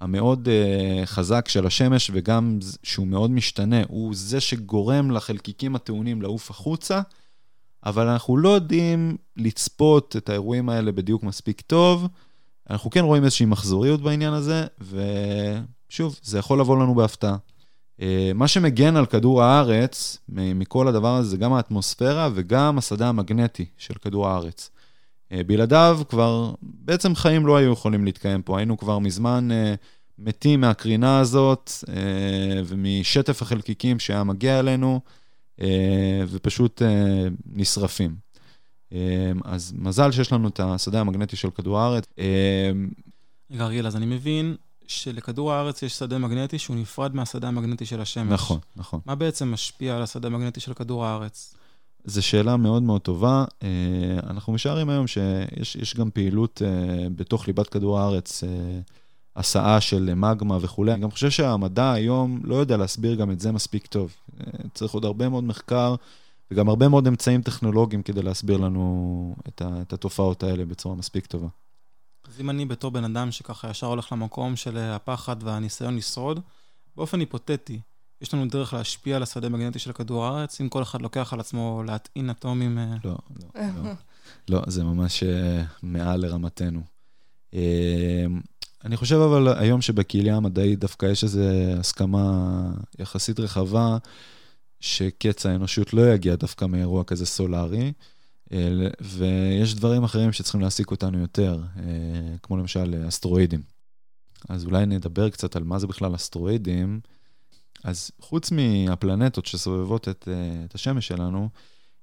[0.00, 3.82] המאוד אה, חזק של השמש, וגם שהוא מאוד משתנה.
[3.88, 7.00] הוא זה שגורם לחלקיקים הטעונים לעוף החוצה,
[7.87, 12.08] אבל אנחנו לא יודעים לצפות את האירועים האלה בדיוק מספיק טוב.
[12.70, 17.37] אנחנו כן רואים איזושהי מחזוריות בעניין הזה, ושוב, זה יכול לבוא לנו בהפתעה.
[18.00, 23.66] אה, מה שמגן על כדור הארץ מכל הדבר הזה זה גם האטמוספירה וגם השדה המגנטי
[23.76, 24.70] של כדור הארץ.
[25.33, 29.75] אה, בלעדיו כבר, בעצם חיים לא היו יכולים להתקיים פה, היינו כבר מזמן אה,
[30.19, 35.01] מתים מהקרינה הזאת אה, ומשטף החלקיקים שהיה מגיע אלינו,
[36.29, 36.83] ופשוט
[37.53, 38.14] נשרפים.
[39.45, 42.05] אז מזל שיש לנו את השדה המגנטי של כדור הארץ.
[43.51, 48.01] רגע, אריאל, אז אני מבין שלכדור הארץ יש שדה מגנטי שהוא נפרד מהשדה המגנטי של
[48.01, 48.33] השמש.
[48.33, 49.01] נכון, נכון.
[49.07, 51.55] מה בעצם משפיע על השדה המגנטי של כדור הארץ?
[52.04, 53.44] זו שאלה מאוד מאוד טובה.
[53.62, 53.68] אה,
[54.30, 58.80] אנחנו משערים היום שיש יש גם פעילות אה, בתוך ליבת כדור הארץ, אה,
[59.37, 60.92] הסעה של מגמה וכולי.
[60.92, 64.16] אני גם חושב שהמדע היום לא יודע להסביר גם את זה מספיק טוב.
[64.74, 65.94] צריך עוד הרבה מאוד מחקר
[66.50, 71.48] וגם הרבה מאוד אמצעים טכנולוגיים כדי להסביר לנו את התופעות האלה בצורה מספיק טובה.
[72.28, 76.40] אז אם אני בתור בן אדם שככה ישר הולך למקום של הפחד והניסיון לשרוד,
[76.96, 77.80] באופן היפותטי,
[78.20, 81.40] יש לנו דרך להשפיע על השדה המגנטי של כדור הארץ, אם כל אחד לוקח על
[81.40, 82.78] עצמו להטעין אטומים...
[83.04, 83.16] לא,
[83.54, 83.92] לא, לא.
[84.48, 86.81] לא, זה ממש אה, מעל לרמתנו.
[87.54, 88.26] אה,
[88.85, 91.40] אני חושב אבל היום שבקהילה המדעית דווקא יש איזו
[91.78, 92.61] הסכמה
[92.98, 93.98] יחסית רחבה,
[94.81, 97.92] שקץ האנושות לא יגיע דווקא מאירוע כזה סולארי,
[99.00, 101.61] ויש דברים אחרים שצריכים להעסיק אותנו יותר,
[102.42, 103.62] כמו למשל אסטרואידים.
[104.48, 107.00] אז אולי נדבר קצת על מה זה בכלל אסטרואידים.
[107.85, 111.49] אז חוץ מהפלנטות שסובבות את, אה, את השמש שלנו,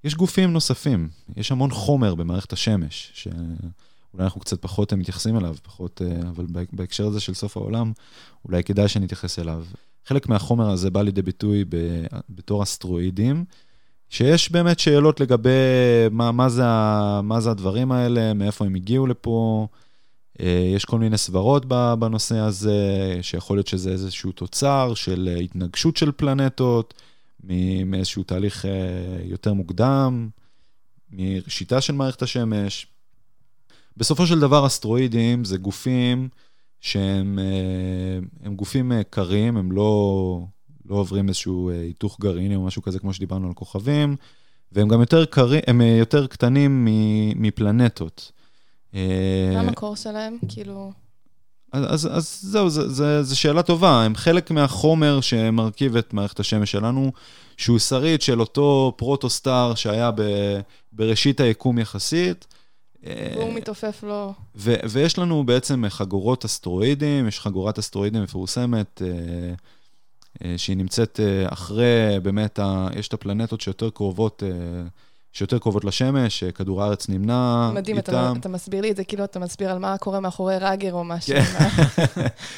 [0.04, 1.10] יש גופים נוספים.
[1.36, 7.08] יש המון חומר במערכת השמש, שאולי אנחנו קצת פחות מתייחסים אליו, פחות, אה, אבל בהקשר
[7.08, 7.92] הזה של סוף העולם,
[8.46, 9.66] אולי כדאי שנתייחס אליו.
[10.06, 11.66] חלק מהחומר הזה בא לידי ביטוי
[12.30, 13.46] בתור אסטרואידים,
[14.10, 15.50] שיש באמת שאלות לגבי
[16.12, 16.64] מה, מה, זה,
[17.24, 19.68] מה זה הדברים האלה, מאיפה הם הגיעו לפה.
[20.42, 21.66] אה, יש כל מיני סברות
[22.00, 26.94] בנושא הזה, שיכול להיות שזה איזשהו תוצר של אה, התנגשות של פלנטות,
[27.86, 28.72] מאיזשהו תהליך אה,
[29.24, 30.30] יותר מוקדם,
[31.12, 32.88] מראשיתה של מערכת השמש.
[33.98, 36.30] בסופו של דבר אסטרואידים זה גופים
[36.82, 37.40] שהם
[38.44, 40.46] הם גופים קרים, הם לא,
[40.86, 44.16] לא עוברים איזשהו היתוך גרעיני או משהו כזה כמו שדיברנו על כוכבים,
[44.72, 46.88] והם גם יותר, קרים, הם יותר קטנים
[47.36, 48.32] מפלנטות.
[49.54, 50.38] מה המקור שלהם?
[50.48, 50.92] כאילו...
[51.74, 52.70] אז, אז, אז זהו,
[53.22, 54.04] זו שאלה טובה.
[54.04, 57.12] הם חלק מהחומר שמרכיב את מערכת השמש שלנו,
[57.58, 60.22] שהוא שריד של אותו פרוטוסטאר שהיה ב,
[60.92, 62.48] בראשית היקום יחסית.
[63.04, 64.34] והוא מתעופף לו.
[64.56, 69.54] ו- ויש לנו בעצם חגורות אסטרואידים, יש חגורת אסטרואידים מפורסמת, אה,
[70.44, 74.44] אה, שהיא נמצאת אה, אחרי, באמת, ה- יש את הפלנטות שיותר קרובות
[75.36, 78.12] שיותר קרובות לשמש, כדור הארץ נמנע מדהים, איתם.
[78.12, 80.94] מדהים, אתה, אתה מסביר לי את זה כאילו אתה מסביר על מה קורה מאחורי ראגר
[80.94, 81.34] או משהו.
[81.36, 81.44] כן.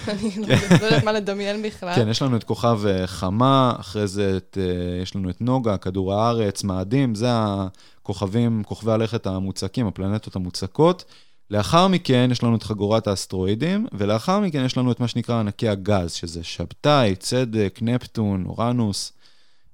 [0.12, 0.48] אני לא,
[0.82, 1.96] לא יודעת מה לדמיין בכלל.
[1.96, 5.78] כן, יש לנו את כוכב אה, חמה, אחרי זה את, אה, יש לנו את נוגה,
[5.78, 11.06] כדור הארץ, מאדים, זה הכוכבים, כוכבי הלכת המוצקים, הפלנטות המוצקות.
[11.52, 15.70] לאחר מכן יש לנו את חגורת האסטרואידים, ולאחר מכן יש לנו את מה שנקרא ענקי
[15.70, 19.13] הגז, שזה שבתאי, צדק, נפטון, אורנוס.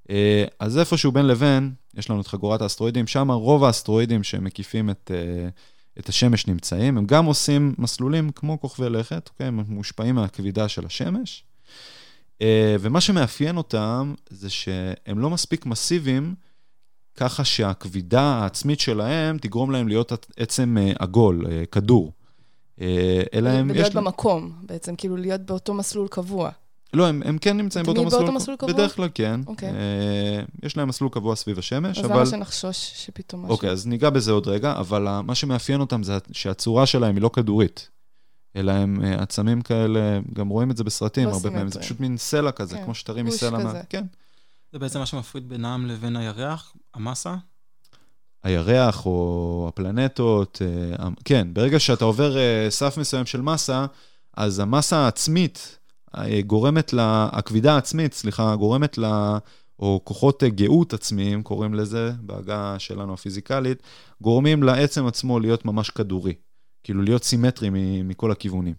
[0.09, 5.11] אה, אז איפשהו בין לבין, יש לנו את חגורת האסטרואידים, שם רוב האסטרואידים שמקיפים את,
[5.13, 5.49] אה,
[5.99, 6.97] את השמש נמצאים.
[6.97, 9.47] הם גם עושים מסלולים כמו כוכבי לכת, אוקיי?
[9.47, 11.43] הם מושפעים מהכבידה של השמש.
[12.41, 16.35] אה, ומה שמאפיין אותם זה שהם לא מספיק מסיביים,
[17.15, 22.11] ככה שהכבידה העצמית שלהם תגרום להם להיות עצם עגול, כדור.
[23.33, 23.71] אלא הם...
[23.71, 26.51] להיות במקום, בעצם, כאילו להיות באותו מסלול קבוע.
[26.93, 28.21] לא, הם, הם כן נמצאים באותו מסלול.
[28.21, 28.73] באותו מסלול קבוע?
[28.73, 29.39] בדרך כלל כן.
[29.47, 29.69] אוקיי.
[29.69, 29.73] Okay.
[29.73, 32.21] אה, יש להם מסלול קבוע סביב השמש, אז אבל...
[32.21, 33.53] אז למה שנחשוש שפתאום משהו?
[33.53, 37.29] אוקיי, אז ניגע בזה עוד רגע, אבל מה שמאפיין אותם זה שהצורה שלהם היא לא
[37.33, 37.89] כדורית,
[38.55, 41.99] אלא הם אה, עצמים כאלה, גם רואים את זה בסרטים לא הרבה פעמים, זה פשוט
[41.99, 42.83] מין סלע כזה, כן.
[42.83, 43.63] כמו שתרים מסלע.
[43.63, 43.73] מה...
[43.89, 44.05] כן.
[44.71, 47.35] זה בעצם מה שמפריד בינם לבין הירח, המסה?
[48.43, 50.61] הירח או הפלנטות,
[50.99, 52.35] אה, כן, ברגע שאתה עובר
[52.69, 53.85] סף מסוים של מסה,
[54.37, 55.79] אז המסה העצמית
[56.45, 59.37] גורמת לה, הכבידה העצמית, סליחה, גורמת לה,
[59.79, 63.83] או כוחות גאות עצמיים, קוראים לזה, בעגה שלנו הפיזיקלית,
[64.21, 66.33] גורמים לעצם עצמו להיות ממש כדורי,
[66.83, 67.69] כאילו להיות סימטרי
[68.03, 68.73] מכל הכיוונים.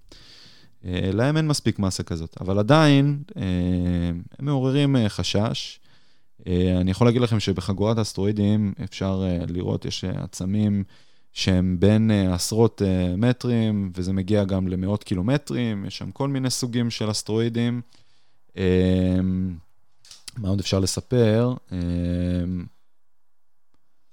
[0.84, 3.42] אה, להם אין מספיק מסה כזאת, אבל עדיין אה,
[4.38, 5.80] הם מעוררים אה, חשש.
[6.80, 10.84] אני יכול להגיד לכם שבחגורת האסטרואידים אפשר לראות, יש עצמים
[11.34, 16.50] שהם בין uh, עשרות uh, מטרים, וזה מגיע גם למאות קילומטרים, יש שם כל מיני
[16.50, 17.80] סוגים של אסטרואידים.
[18.48, 18.56] Um,
[20.36, 21.54] מה עוד אפשר לספר?
[21.70, 21.72] Um,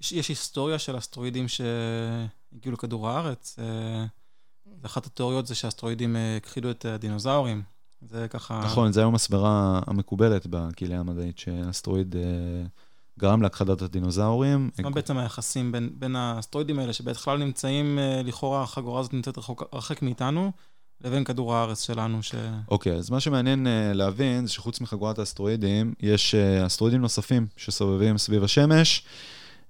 [0.00, 3.58] יש, יש היסטוריה של אסטרואידים שהגיעו לכדור הארץ.
[3.58, 3.62] Uh,
[4.86, 7.62] אחת התיאוריות זה שאסטרואידים הכחידו את הדינוזאורים.
[8.10, 8.60] זה ככה...
[8.64, 12.16] נכון, זה היום הסברה המקובלת בקהילה המדעית, שאסטרואיד...
[13.18, 14.70] גרם להכחדת הדינוזאורים.
[14.82, 19.62] מה בעצם היחסים בין, בין האסטרואידים האלה, שבכלל נמצאים, אה, לכאורה החגורה הזאת נמצאת רחוק,
[19.72, 20.52] רחק מאיתנו,
[21.04, 22.34] לבין כדור הארץ שלנו, ש...
[22.68, 27.46] אוקיי, okay, אז מה שמעניין uh, להבין, זה שחוץ מחגורת האסטרואידים, יש uh, אסטרואידים נוספים
[27.56, 29.04] שסובבים סביב השמש,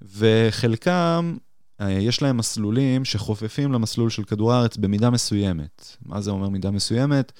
[0.02, 1.36] וחלקם,
[1.82, 5.96] uh, יש להם מסלולים שחופפים למסלול של כדור הארץ במידה מסוימת.
[6.06, 7.32] מה זה אומר מידה מסוימת?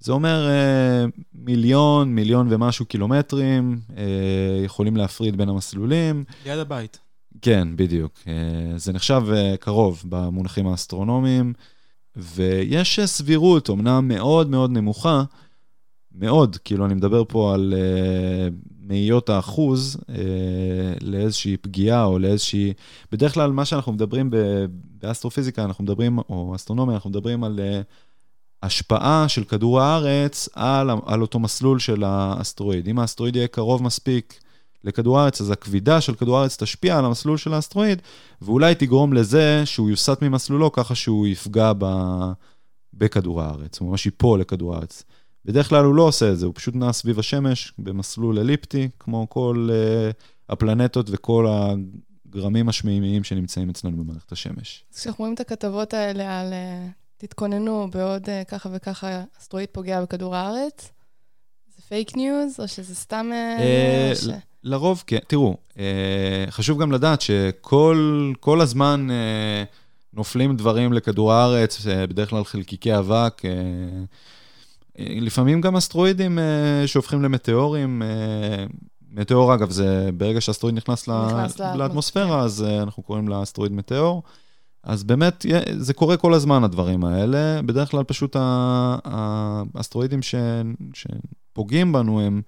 [0.00, 6.24] זה אומר אה, מיליון, מיליון ומשהו קילומטרים, אה, יכולים להפריד בין המסלולים.
[6.44, 6.98] ליד הבית.
[7.42, 8.12] כן, בדיוק.
[8.26, 8.32] אה,
[8.78, 11.52] זה נחשב אה, קרוב במונחים האסטרונומיים,
[12.16, 15.22] ויש אה, סבירות, אמנם מאוד מאוד נמוכה,
[16.14, 20.10] מאוד, כאילו אני מדבר פה על uh, מאיות האחוז uh,
[21.00, 22.72] לאיזושהי פגיעה או לאיזושהי...
[23.12, 24.64] בדרך כלל מה שאנחנו מדברים ב-
[25.02, 27.84] באסטרופיזיקה, אנחנו מדברים, או אסטרונומיה, אנחנו מדברים על uh,
[28.62, 32.88] השפעה של כדור הארץ על, על אותו מסלול של האסטרואיד.
[32.88, 34.40] אם האסטרואיד יהיה קרוב מספיק
[34.84, 38.02] לכדור הארץ, אז הכבידה של כדור הארץ תשפיע על המסלול של האסטרואיד,
[38.42, 41.86] ואולי תגרום לזה שהוא יוסט ממסלולו ככה שהוא יפגע ב...
[42.94, 45.04] בכדור הארץ, הוא ממש ייפול לכדור הארץ.
[45.44, 49.26] בדרך כלל הוא לא עושה את זה, הוא פשוט נע סביב השמש במסלול אליפטי, כמו
[49.28, 50.14] כל uh,
[50.48, 54.84] הפלנטות וכל הגרמים השמימיים שנמצאים אצלנו במערכת השמש.
[54.94, 60.36] כשאנחנו רואים את הכתבות האלה על אה, תתכוננו בעוד אה, ככה וככה אסטרואיד פוגע בכדור
[60.36, 60.92] הארץ,
[61.76, 63.30] זה פייק ניוז, או שזה סתם...
[63.32, 64.28] אה, ש...
[64.64, 65.18] לרוב, כן.
[65.26, 69.64] תראו, אה, חשוב גם לדעת שכל הזמן אה,
[70.12, 73.42] נופלים דברים לכדור הארץ, אה, בדרך כלל חלקיקי אבק.
[73.44, 73.50] אה,
[74.98, 78.02] לפעמים גם אסטרואידים אה, שהופכים למטאורים.
[78.02, 78.72] אה,
[79.10, 84.22] מטאור, אגב, זה ברגע שהאסטרואיד נכנס, נכנס לאטמוספירה, אז uh, אנחנו קוראים לאסטרואיד מטאור.
[84.82, 85.46] אז באמת,
[85.78, 87.62] זה קורה כל הזמן, הדברים האלה.
[87.62, 88.36] בדרך כלל פשוט
[89.74, 90.34] האסטרואידים ש...
[90.94, 92.42] שפוגעים בנו הם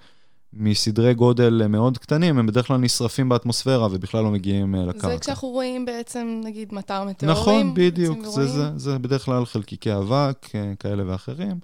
[0.52, 5.08] מסדרי גודל מאוד קטנים, הם בדרך כלל נשרפים באטמוספירה ובכלל לא מגיעים לקרקע.
[5.08, 7.36] זה כשאנחנו רואים בעצם, נגיד, מטר מטאורים.
[7.36, 8.24] נכון, בדיוק.
[8.24, 11.56] זה, זה, זה בדרך כלל חלקיקי אבק כאלה ואחרים.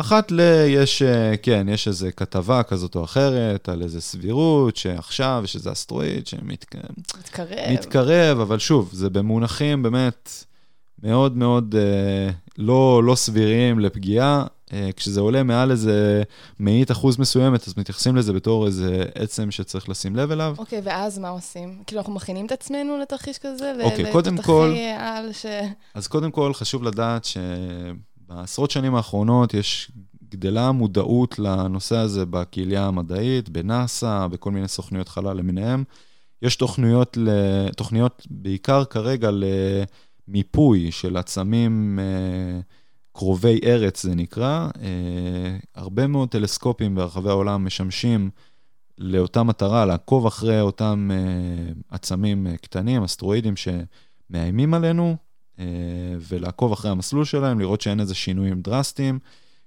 [0.00, 0.40] אחת ל...
[0.66, 1.02] יש,
[1.42, 6.90] כן, יש איזו כתבה כזאת או אחרת על איזו סבירות שעכשיו יש איזה אסטרואיד שמתקרב.
[7.18, 7.72] מתקרב.
[7.72, 10.44] מתקרב, אבל שוב, זה במונחים באמת
[11.02, 14.46] מאוד מאוד אה, לא, לא סבירים לפגיעה.
[14.72, 16.22] אה, כשזה עולה מעל איזה
[16.60, 20.54] מאית אחוז מסוימת, אז מתייחסים לזה בתור איזה עצם שצריך לשים לב אליו.
[20.58, 21.82] אוקיי, ואז מה עושים?
[21.86, 23.72] כאילו, אנחנו מכינים את עצמנו לתרחיש כזה?
[23.82, 24.74] אוקיי, קודם כל...
[24.98, 25.46] על ש...
[25.94, 27.36] אז קודם כל, חשוב לדעת ש...
[28.28, 29.90] בעשרות שנים האחרונות יש
[30.28, 35.84] גדלה מודעות לנושא הזה בקהילה המדעית, בנאסא, בכל מיני סוכנויות חלל למיניהם.
[36.42, 37.18] יש תוכניות,
[37.76, 39.30] תוכניות בעיקר כרגע
[40.28, 42.60] למיפוי של עצמים אה,
[43.12, 44.68] קרובי ארץ, זה נקרא.
[44.82, 48.30] אה, הרבה מאוד טלסקופים ברחבי העולם משמשים
[48.98, 55.16] לאותה מטרה, לעקוב אחרי אותם אה, עצמים קטנים, אסטרואידים שמאיימים עלינו,
[56.28, 59.18] ולעקוב אחרי המסלול שלהם, לראות שאין איזה שינויים דרסטיים,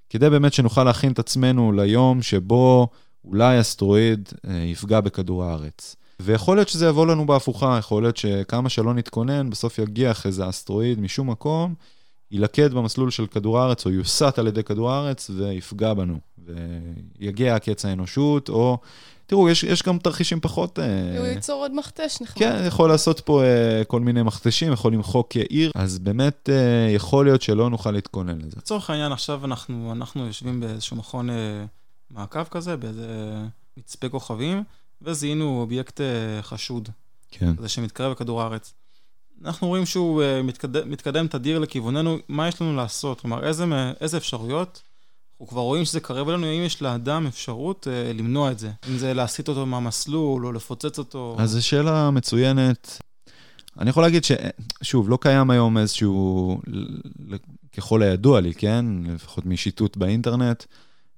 [0.10, 2.88] כדי באמת שנוכל להכין את עצמנו ליום שבו
[3.26, 5.96] אולי אסטרואיד אה, יפגע בכדור הארץ.
[6.20, 11.00] ויכול להיות שזה יבוא לנו בהפוכה, יכול להיות שכמה שלא נתכונן, בסוף יגיח איזה אסטרואיד
[11.00, 11.76] משום מקום,
[12.32, 16.20] יילכד במסלול של כדור הארץ, או יוסט על ידי כדור הארץ, ויפגע בנו.
[17.20, 18.78] ויגיע קץ האנושות, או
[19.26, 20.80] תראו, יש, יש גם תרחישים פחות...
[20.80, 22.40] אה, הוא ייצור עוד מכתש נחמד.
[22.40, 27.26] כן, יכול לעשות פה uh, כל מיני מכתשים, יכול למחוק עיר, אז באמת uh, יכול
[27.26, 28.56] להיות שלא נוכל להתכונן לזה.
[28.58, 31.34] לצורך העניין, עכשיו אנחנו, אנחנו יושבים באיזשהו מכון uh,
[32.10, 33.08] מעקב כזה, באיזה
[33.78, 34.64] מצפה כוכבים,
[35.02, 36.04] וזיהינו אובייקט uh,
[36.42, 36.90] חשוד.
[37.32, 37.54] כן.
[37.60, 38.74] זה שמתקרב לכדור הארץ.
[39.46, 43.22] אנחנו רואים שהוא uh, מתקדם, מתקדם תדיר לכיווננו, מה יש לנו לעשות?
[43.22, 43.66] כלומר, איזה,
[44.02, 44.82] איזה אפשרויות
[45.42, 48.72] אנחנו כבר רואים שזה קרב אלינו, האם יש לאדם אפשרות אה, למנוע את זה?
[48.90, 51.36] אם זה להסיט אותו מהמסלול או לפוצץ אותו?
[51.40, 53.02] אז זו שאלה מצוינת.
[53.80, 56.58] אני יכול להגיד ששוב, לא קיים היום איזשהו,
[57.78, 58.86] ככל הידוע לי, כן?
[59.16, 60.64] לפחות משיטוט באינטרנט,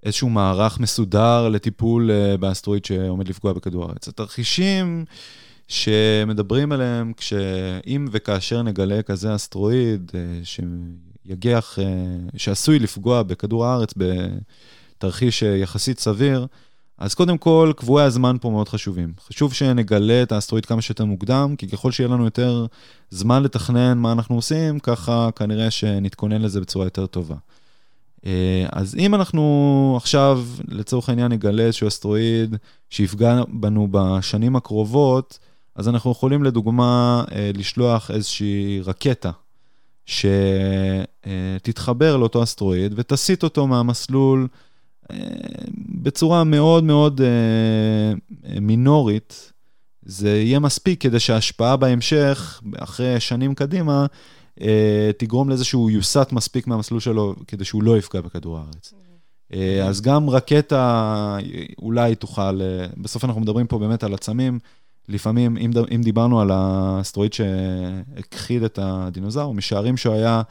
[0.03, 4.07] איזשהו מערך מסודר לטיפול אה, באסטרואיד שעומד לפגוע בכדור הארץ.
[4.07, 5.05] התרחישים
[5.67, 10.45] שמדברים עליהם, כשאם וכאשר נגלה כזה אסטרואיד, אה,
[11.25, 11.85] יגיח, אה,
[12.37, 16.47] שעשוי לפגוע בכדור הארץ בתרחיש אה, יחסית סביר,
[16.97, 19.13] אז קודם כל, קבועי הזמן פה מאוד חשובים.
[19.27, 22.65] חשוב שנגלה את האסטרואיד כמה שיותר מוקדם, כי ככל שיהיה לנו יותר
[23.09, 27.35] זמן לתכנן מה אנחנו עושים, ככה כנראה שנתכונן לזה בצורה יותר טובה.
[28.25, 32.55] אה, אז אם אנחנו עכשיו, לצורך העניין, נגלה איזשהו אסטרואיד
[32.89, 35.39] שיפגע בנו בשנים הקרובות,
[35.75, 39.31] אז אנחנו יכולים לדוגמה לשלוח איזושהי רקטה
[40.05, 40.97] שתתחבר
[42.17, 44.47] לאותו אסטרואיד ותסיט אותו מהמסלול
[45.11, 45.17] אה,
[46.01, 48.13] בצורה מאוד מאוד אה,
[48.61, 49.53] מינורית.
[50.05, 54.05] זה יהיה מספיק כדי שההשפעה בהמשך, אחרי שנים קדימה,
[54.61, 58.93] אה, תגרום לזה שהוא יוסט מספיק מהמסלול שלו כדי שהוא לא יפגע בכדור הארץ.
[59.83, 61.37] אז גם רקטה
[61.81, 62.59] אולי תוכל,
[62.97, 64.59] בסוף אנחנו מדברים פה באמת על עצמים,
[65.09, 70.41] לפעמים, אם, אם דיברנו על האסטרואיד שהכחיד את הדינוזאור, משערים שהוא היה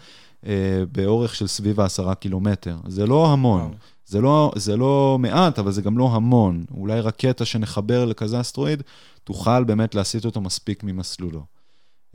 [0.47, 2.77] אה, באורך של סביב העשרה קילומטר.
[2.89, 3.61] זה לא המון.
[3.61, 3.75] וואו.
[4.07, 6.65] זה לא, זה לא מעט, אבל זה גם לא המון.
[6.71, 8.83] אולי רקטה שנחבר לכזה אסטרואיד,
[9.25, 11.45] תוכל באמת להסיט אותו מספיק ממסלולו.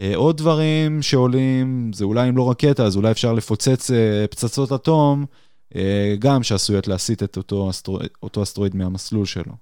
[0.01, 4.71] אה, עוד דברים שעולים, זה אולי אם לא רקטה, אז אולי אפשר לפוצץ אה, פצצות
[4.71, 5.25] אטום,
[5.75, 9.53] אה, גם שעשויות להסיט את אותו, אסטרו, אותו אסטרואיד מהמסלול שלו.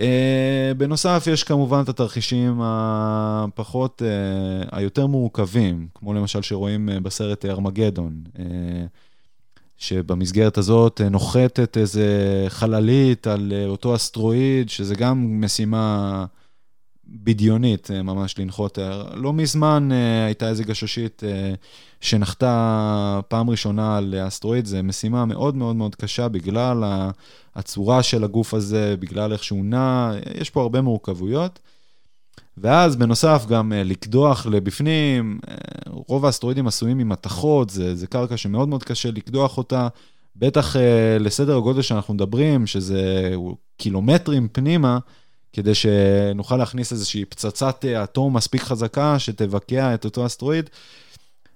[0.00, 7.44] אה, בנוסף, יש כמובן את התרחישים הפחות, אה, היותר מורכבים, כמו למשל שרואים אה, בסרט
[7.44, 8.12] ארמגדון.
[9.76, 12.06] שבמסגרת הזאת נוחתת איזה
[12.48, 16.24] חללית על אותו אסטרואיד, שזה גם משימה
[17.12, 18.78] בדיונית אה, ממש לנחות.
[18.78, 21.22] אה, לא מזמן אה, הייתה איזה גששית
[22.00, 26.84] שנחתה פעם ראשונה על אסטרואיד, זו משימה מאוד מאוד מאוד קשה בגלל
[27.54, 31.58] הצורה של הגוף הזה, בגלל איך שהוא נע, יש פה הרבה מורכבויות.
[32.56, 35.40] ואז בנוסף גם לקדוח לבפנים,
[35.86, 39.88] רוב האסטרואידים עשויים ממתכות, זה, קרקע שמאוד מאוד קשה לקדוח אותה,
[40.36, 40.76] בטח
[41.20, 43.32] לסדר הגודל שאנחנו מדברים, שזה
[43.76, 44.98] קילומטרים פנימה,
[45.52, 50.70] כדי שנוכל להכניס איזושהי פצצת אה, אטום מספיק חזקה שתבקע את אותו אסטרואיד.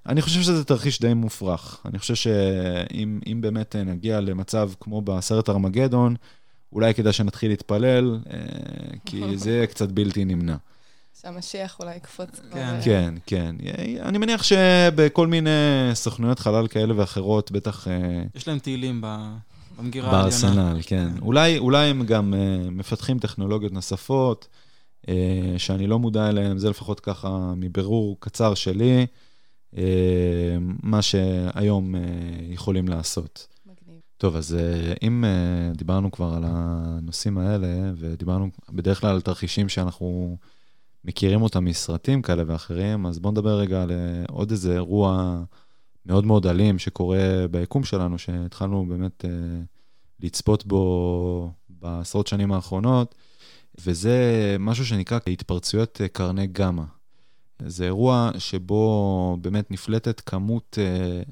[0.07, 1.81] אני חושב שזה תרחיש די מופרך.
[1.85, 6.15] אני חושב שאם אם באמת אה, נגיע למצב כמו בסרט ארמגדון,
[6.73, 8.39] אולי כדאי שנתחיל להתפלל, אה,
[9.05, 10.57] כי זה יהיה קצת בלתי נמנע.
[11.23, 12.41] שהמשיח אולי יקפוץ.
[12.53, 12.79] כן.
[12.85, 13.57] כן, כן.
[14.03, 15.51] אני מניח שבכל מיני
[15.95, 17.87] סוכנויות חלל כאלה ואחרות, בטח
[18.35, 19.37] יש להם תהילים ב-
[19.79, 20.23] במגירה העליונה.
[20.23, 21.09] בארסנל, כן.
[21.23, 24.49] אולי, אולי הם גם אה, מפתחים טכנולוגיות נוספות,
[25.09, 29.07] אה, שאני לא מודע אליהן, זה לפחות ככה מבירור קצר שלי,
[29.77, 32.01] אה, מה שהיום אה,
[32.51, 33.47] יכולים לעשות.
[33.67, 34.01] מגניב.
[34.19, 39.69] טוב, אז אה, אם אה, דיברנו כבר על הנושאים האלה, ודיברנו בדרך כלל על תרחישים
[39.69, 40.37] שאנחנו
[41.05, 45.41] מכירים אותם מסרטים כאלה ואחרים, אז בואו נדבר רגע על אה, עוד איזה אירוע
[46.07, 49.31] מאוד מאוד אלים שקורה ביקום שלנו, שהתחלנו באמת אה,
[50.21, 53.15] לצפות בו בעשרות שנים האחרונות,
[53.81, 56.83] וזה משהו שנקרא התפרצויות אה, קרני גמא.
[57.67, 61.23] זה אירוע שבו באמת נפלטת כמות אה,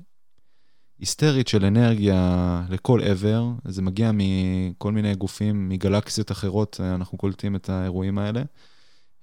[0.98, 7.56] היסטרית של אנרגיה לכל עבר, זה מגיע מכל מיני גופים, מגלקסיות אחרות, אה, אנחנו קולטים
[7.56, 8.42] את האירועים האלה,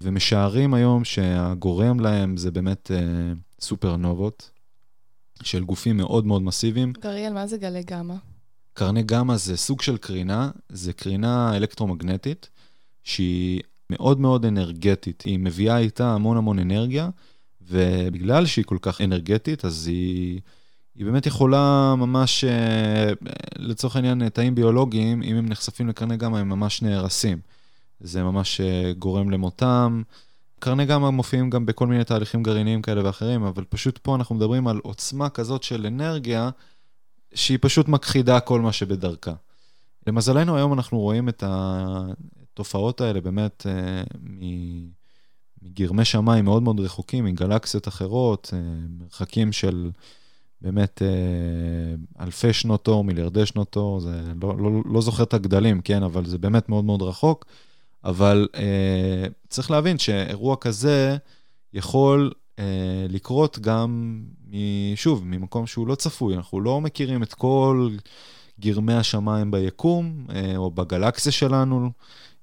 [0.03, 4.51] ומשערים היום שהגורם להם זה באמת אה, סופרנובות,
[5.43, 6.93] של גופים מאוד מאוד מסיביים.
[7.01, 8.15] גריאל, מה זה גלי גמא?
[8.73, 12.49] קרני גמא זה סוג של קרינה, זה קרינה אלקטרומגנטית,
[13.03, 17.09] שהיא מאוד מאוד אנרגטית, היא מביאה איתה המון המון אנרגיה,
[17.61, 20.39] ובגלל שהיא כל כך אנרגטית, אז היא,
[20.95, 23.11] היא באמת יכולה ממש, אה,
[23.55, 27.39] לצורך העניין, תאים ביולוגיים, אם הם נחשפים לקרני גמא, הם ממש נהרסים.
[27.99, 30.01] זה ממש אה, גורם למותם.
[30.61, 34.67] קרני גמא מופיעים גם בכל מיני תהליכים גרעיניים כאלה ואחרים, אבל פשוט פה אנחנו מדברים
[34.67, 36.49] על עוצמה כזאת של אנרגיה,
[37.33, 39.33] שהיא פשוט מכחידה כל מה שבדרכה.
[40.07, 44.03] למזלנו, היום אנחנו רואים את התופעות האלה באמת אה,
[45.61, 48.59] מגרמי שמיים מאוד מאוד רחוקים, מגלקסיות אחרות, אה,
[48.99, 49.91] מרחקים של
[50.61, 55.81] באמת אה, אלפי שנות אור, מיליארדי שנות אור, זה לא, לא, לא זוכר את הגדלים,
[55.81, 57.45] כן, אבל זה באמת מאוד מאוד רחוק.
[58.03, 61.17] אבל אה, צריך להבין שאירוע כזה
[61.73, 62.65] יכול אה,
[63.09, 64.21] לקרות גם,
[64.51, 66.35] מ- שוב, ממקום שהוא לא צפוי.
[66.35, 67.89] אנחנו לא מכירים את כל
[68.59, 71.91] גרמי השמיים ביקום אה, או בגלקסיה שלנו.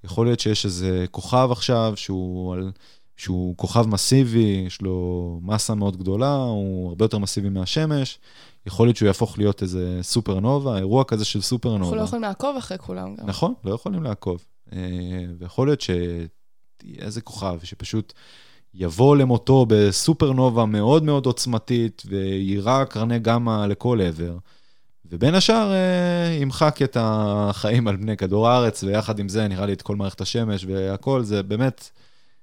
[0.04, 2.70] יכול להיות שיש איזה כוכב עכשיו שהוא, על,
[3.16, 8.18] שהוא כוכב מסיבי, יש לו מסה מאוד גדולה, הוא הרבה יותר מסיבי מהשמש.
[8.66, 11.84] יכול להיות שהוא יהפוך להיות איזה סופרנובה, אירוע כזה של סופרנובה.
[11.84, 13.26] אנחנו לא יכולים לעקוב אחרי כולם גם.
[13.26, 14.44] נכון, לא יכולים לעקוב.
[14.72, 18.12] אה, ויכול להיות שתהיה איזה כוכב שפשוט
[18.74, 24.36] יבוא למותו בסופרנובה מאוד מאוד עוצמתית ויירה קרני גמא לכל עבר,
[25.10, 29.72] ובין השאר אה, ימחק את החיים על פני כדור הארץ, ויחד עם זה נראה לי
[29.72, 31.90] את כל מערכת השמש והכל, זה באמת...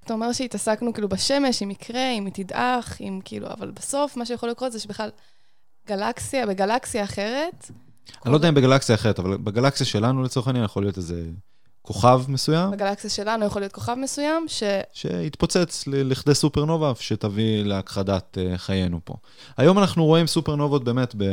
[0.04, 4.26] אתה אומר שהתעסקנו כאילו בשמש, אם יקרה, אם היא תדעך, אם כאילו, אבל בסוף מה
[4.26, 5.10] שיכול לקרות זה שבכלל
[5.88, 7.70] גלקסיה, בגלקסיה אחרת,
[8.24, 11.22] אני לא יודע אם בגלקסיה אחרת, אבל בגלקסיה שלנו לצורך העניין יכול להיות איזה
[11.86, 14.62] כוכב מסוים, בגלקסיה שלנו יכול להיות כוכב מסוים, ש...
[14.92, 19.14] שיתפוצץ לכדי סופרנובה שתביא להכחדת אה, חיינו פה.
[19.56, 21.24] היום אנחנו רואים סופרנובות באמת, ב...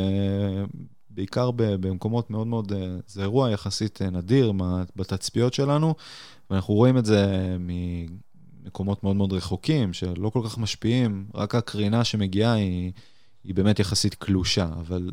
[1.10, 1.64] בעיקר ב...
[1.64, 5.95] במקומות מאוד מאוד, אה, זה אירוע יחסית אה, נדיר מה- בתצפיות שלנו,
[6.49, 12.54] ואנחנו רואים את זה ממקומות מאוד מאוד רחוקים, שלא כל כך משפיעים, רק הקרינה שמגיעה
[12.54, 12.91] היא,
[13.43, 15.12] היא באמת יחסית קלושה, אבל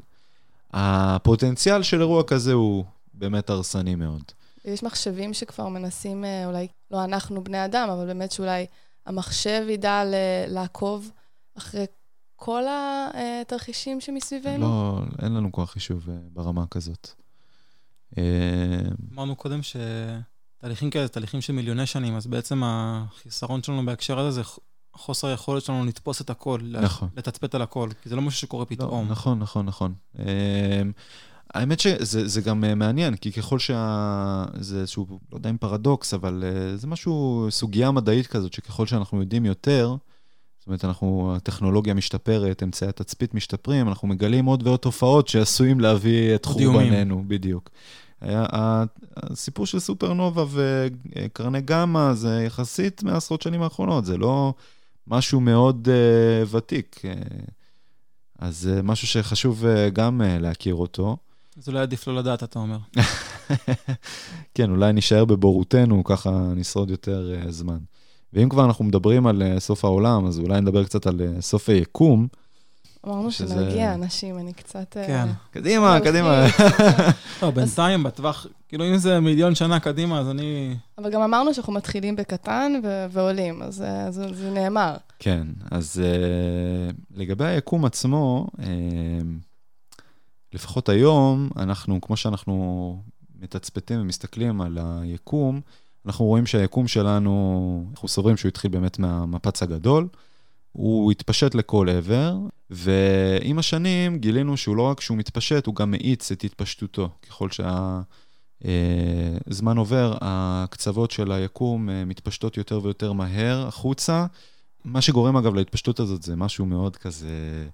[0.73, 2.85] הפוטנציאל של אירוע כזה הוא
[3.15, 4.23] באמת הרסני מאוד.
[4.71, 8.67] יש מחשבים שכבר מנסים, אה, אולי, לא אנחנו בני אדם, אבל באמת שאולי
[9.07, 11.11] המחשב ידע ל- לעקוב
[11.59, 11.85] אחרי
[12.37, 14.61] כל התרחישים שמסביבנו?
[14.61, 17.09] לא, אין לנו כוח חישוב אה, ברמה כזאת.
[18.19, 18.81] אה,
[19.13, 24.49] אמרנו קודם שתהליכים כאלה, תהליכים של מיליוני שנים, אז בעצם החיסרון שלנו בהקשר הזה זה
[24.97, 27.09] חוסר היכולת שלנו לתפוס את הכל, נכון.
[27.17, 29.09] לתצפת על הכל, כי זה לא משהו שקורה לא, פתאום.
[29.09, 29.95] נכון, נכון, נכון.
[31.57, 34.45] אה, האמת שזה זה גם אה, מעניין, כי ככל שה...
[34.61, 39.21] זה איזשהו, לא יודע אם פרדוקס, אבל אה, זה משהו, סוגיה מדעית כזאת, שככל שאנחנו
[39.21, 39.97] יודעים יותר,
[40.59, 46.35] זאת אומרת, אנחנו, הטכנולוגיה משתפרת, אמצעי התצפית משתפרים, אנחנו מגלים עוד ועוד תופעות שעשויים להביא
[46.35, 46.47] את.
[46.75, 47.71] חורבננו, בדיוק.
[48.21, 48.85] היה- ה-
[49.17, 54.55] הסיפור של סופרנובה וקרני גמא זה יחסית מעשרות שנים האחרונות, זה לא
[55.07, 57.01] משהו מאוד uh, ותיק.
[57.05, 57.13] אה,
[58.39, 61.17] אז זה משהו שחשוב uh, גם uh, להכיר אותו.
[61.59, 62.79] אז אולי עדיף לא לדעת, אתה אומר.
[64.55, 67.79] כן, אולי נישאר בבורותנו, ככה נשרוד יותר uh, זמן.
[68.33, 71.69] ואם כבר אנחנו מדברים על uh, סוף העולם, אז אולי נדבר קצת על uh, סוף
[71.69, 72.27] היקום.
[73.07, 74.97] אמרנו שזה- שנגיע, אנשים, אני קצת...
[75.07, 75.29] כן.
[75.51, 76.09] קדימה, מלחיץ.
[76.13, 76.47] קדימה.
[77.43, 80.77] לא, בינתיים, בטווח, כאילו אם זה מיליון שנה קדימה, אז אני...
[80.99, 84.97] אבל גם אמרנו שאנחנו מתחילים בקטן ו- ועולים, אז זה, זה נאמר.
[85.19, 88.63] כן, אז uh, לגבי היקום עצמו, uh,
[90.53, 93.03] לפחות היום, אנחנו, כמו שאנחנו
[93.41, 95.61] מתצפתים ומסתכלים על היקום,
[96.07, 100.09] אנחנו רואים שהיקום שלנו, אנחנו סוברים שהוא התחיל באמת מהמפץ הגדול,
[100.73, 102.37] הוא התפשט לכל עבר,
[102.71, 107.09] ועם השנים גילינו שהוא לא רק שהוא מתפשט, הוא גם מאיץ את התפשטותו.
[107.29, 107.49] ככל
[108.61, 114.27] שהזמן עובר, הקצוות של היקום אה, מתפשטות יותר ויותר מהר החוצה.
[114.85, 117.67] מה שגורם אגב להתפשטות הזאת זה משהו מאוד כזה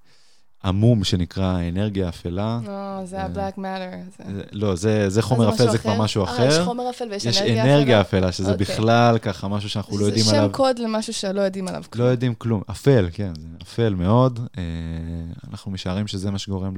[0.64, 2.60] עמום שנקרא אנרגיה אפלה.
[2.66, 4.10] לא, זה ה-black matter.
[4.18, 5.98] זה- זה- לא, זה, זה חומר אפל, זה כבר?
[5.98, 6.48] משהו אה, אחר.
[6.48, 8.18] יש חומר אפל ויש יש אנרגיה אנרגיה אפלה?
[8.18, 8.66] אפלה, שזה אוקיי.
[8.66, 10.46] בכלל ככה משהו שאנחנו לא יודעים זה עליו.
[10.46, 12.08] שם קוד למשהו שלא יודעים עליו לא כלום.
[12.10, 12.62] יודעים כלום.
[12.70, 14.40] אפל, כן, זה אפל מאוד.
[14.58, 14.62] אה,
[15.50, 16.74] אנחנו משערים שזה מה שגורם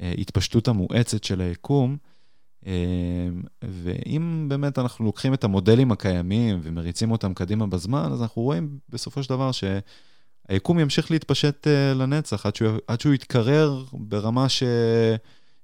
[0.00, 1.96] להתפשטות המואצת של היקום.
[2.66, 2.72] אה,
[3.62, 9.22] ואם באמת אנחנו לוקחים את המודלים הקיימים ומריצים אותם קדימה בזמן, אז אנחנו רואים בסופו
[9.22, 9.50] של דבר
[10.48, 14.62] שהיקום ימשיך להתפשט אה, לנצח, עד שהוא, עד שהוא יתקרר ברמה ש,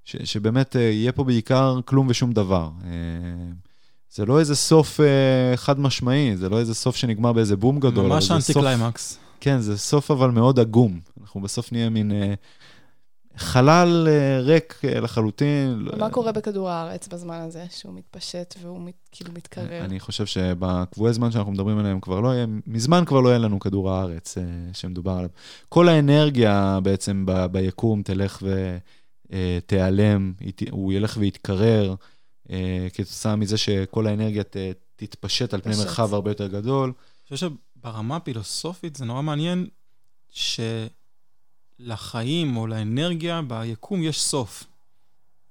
[0.03, 2.69] ש, שבאמת אה, יהיה פה בעיקר כלום ושום דבר.
[2.83, 2.89] אה,
[4.09, 4.99] זה לא איזה סוף
[5.55, 8.05] חד משמעי, זה לא איזה סוף שנגמר באיזה בום גדול.
[8.05, 9.17] ממש אנטי קליימקס.
[9.39, 10.99] כן, זה סוף אבל מאוד עגום.
[11.21, 12.11] אנחנו בסוף נהיה מין
[13.37, 15.87] חלל אה, ריק אה, לחלוטין.
[15.97, 19.85] מה קורה בכדור הארץ בזמן הזה, שהוא מתפשט והוא מת- כאילו מתקרר?
[19.85, 23.59] אני חושב שבקבועי זמן שאנחנו מדברים עליהם כבר לא יהיה, מזמן כבר לא יהיה לנו
[23.59, 25.29] כדור הארץ אה, שמדובר עליו.
[25.69, 28.43] כל האנרגיה בעצם ב, ביקום תלך
[29.29, 30.33] ותיעלם,
[30.71, 31.95] הוא ילך ויתקרר,
[32.51, 34.55] אה, כתוצאה מזה שכל האנרגיה ת,
[34.95, 35.75] תתפשט על פני.
[35.77, 36.85] מרחב הרבה יותר גדול.
[37.29, 39.67] אני חושב שברמה הפילוסופית זה נורא מעניין
[41.85, 44.63] שלחיים או לאנרגיה ביקום יש סוף.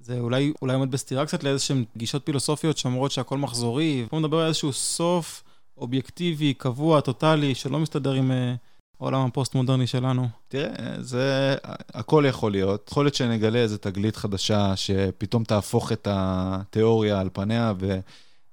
[0.01, 4.07] זה אולי, אולי עומד בסתירה קצת לאיזשהן גישות פילוסופיות שאומרות שהכל מחזורי.
[4.11, 5.43] פה מדבר על איזשהו סוף
[5.77, 8.55] אובייקטיבי, קבוע, טוטאלי, שלא מסתדר עם אה,
[9.01, 10.29] העולם הפוסט-מודרני שלנו.
[10.49, 11.57] תראה, זה,
[11.95, 12.89] הכל יכול להיות.
[12.91, 17.73] יכול להיות שנגלה איזו תגלית חדשה שפתאום תהפוך את התיאוריה על פניה,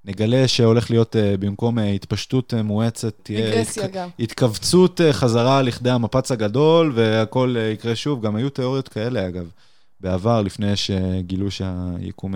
[0.07, 3.97] ונגלה שהולך להיות, אה, במקום אה, התפשטות אה, מואצת, תהיה התק-.
[4.19, 8.25] התכווצות חזרה לכדי המפץ הגדול, והכל יקרה שוב.
[8.25, 9.51] גם היו תיאוריות כאלה, אגב,
[9.99, 12.33] בעבר, לפני שגילו שהיקום,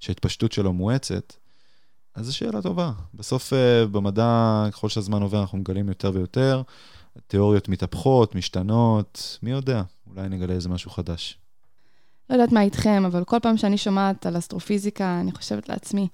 [0.00, 1.32] שההתפשטות שלו מואצת.
[2.14, 2.92] אז זו שאלה טובה.
[3.14, 3.52] בסוף,
[3.90, 6.62] במדע, ככל שהזמן עובר, אנחנו מגלים יותר ויותר.
[7.26, 11.38] תיאוריות מתהפכות, משתנות, מי יודע, אולי נגלה איזה משהו חדש.
[12.30, 16.08] לא יודעת מה איתכם, אבל כל פעם שאני שומעת על אסטרופיזיקה, אני חושבת לעצמי,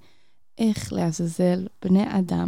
[0.57, 2.47] איך לעזאזל בני אדם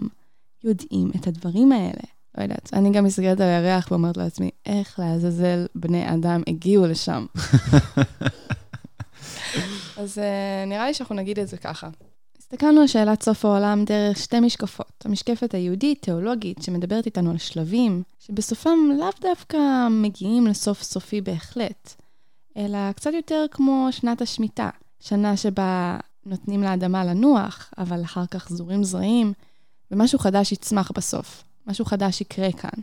[0.64, 2.03] יודעים את הדברים האלה?
[2.38, 7.26] לא יודעת, אני גם מסתכלת על הירח ואומרת לעצמי, איך לעזאזל בני אדם הגיעו לשם?
[9.97, 11.89] אז uh, נראה לי שאנחנו נגיד את זה ככה.
[12.39, 15.03] הסתכלנו על שאלת סוף העולם דרך שתי משקפות.
[15.06, 21.95] המשקפת היהודית-תיאולוגית, שמדברת איתנו על שלבים, שבסופם לאו דווקא מגיעים לסוף סופי בהחלט,
[22.58, 28.84] אלא קצת יותר כמו שנת השמיטה, שנה שבה נותנים לאדמה לנוח, אבל אחר כך זורים
[28.84, 29.34] זרעים,
[29.91, 32.82] ומשהו חדש יצמח בסוף, משהו חדש יקרה כאן.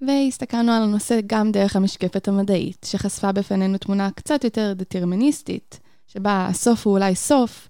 [0.00, 6.86] והסתכלנו על הנושא גם דרך המשקפת המדעית, שחשפה בפנינו תמונה קצת יותר דטרמיניסטית, שבה הסוף
[6.86, 7.68] הוא אולי סוף,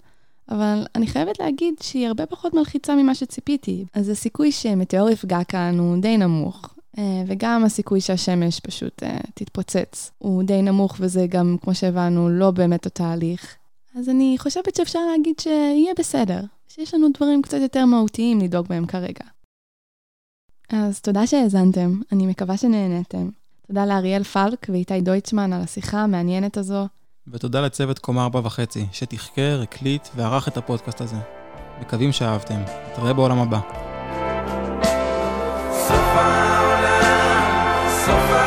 [0.50, 3.84] אבל אני חייבת להגיד שהיא הרבה פחות מלחיצה ממה שציפיתי.
[3.94, 10.10] אז הסיכוי שמטאור יפגע כאן הוא די נמוך, אה, וגם הסיכוי שהשמש פשוט אה, תתפוצץ
[10.18, 13.56] הוא די נמוך, וזה גם, כמו שהבנו, לא באמת התהליך.
[13.94, 18.86] אז אני חושבת שאפשר להגיד שיהיה בסדר, שיש לנו דברים קצת יותר מהותיים לדאוג בהם
[18.86, 19.24] כרגע.
[20.70, 23.28] אז תודה שהאזנתם, אני מקווה שנהנתם.
[23.66, 26.86] תודה לאריאל פלק ואיתי דויטשמן על השיחה המעניינת הזו.
[27.28, 31.16] ותודה לצוות קומה ארבע וחצי, שתחקר, הקליט וערך את הפודקאסט הזה.
[31.80, 32.60] מקווים שאהבתם.
[32.92, 33.60] נתראה בעולם הבא.
[35.72, 38.43] סוף העולם, סוף העולם.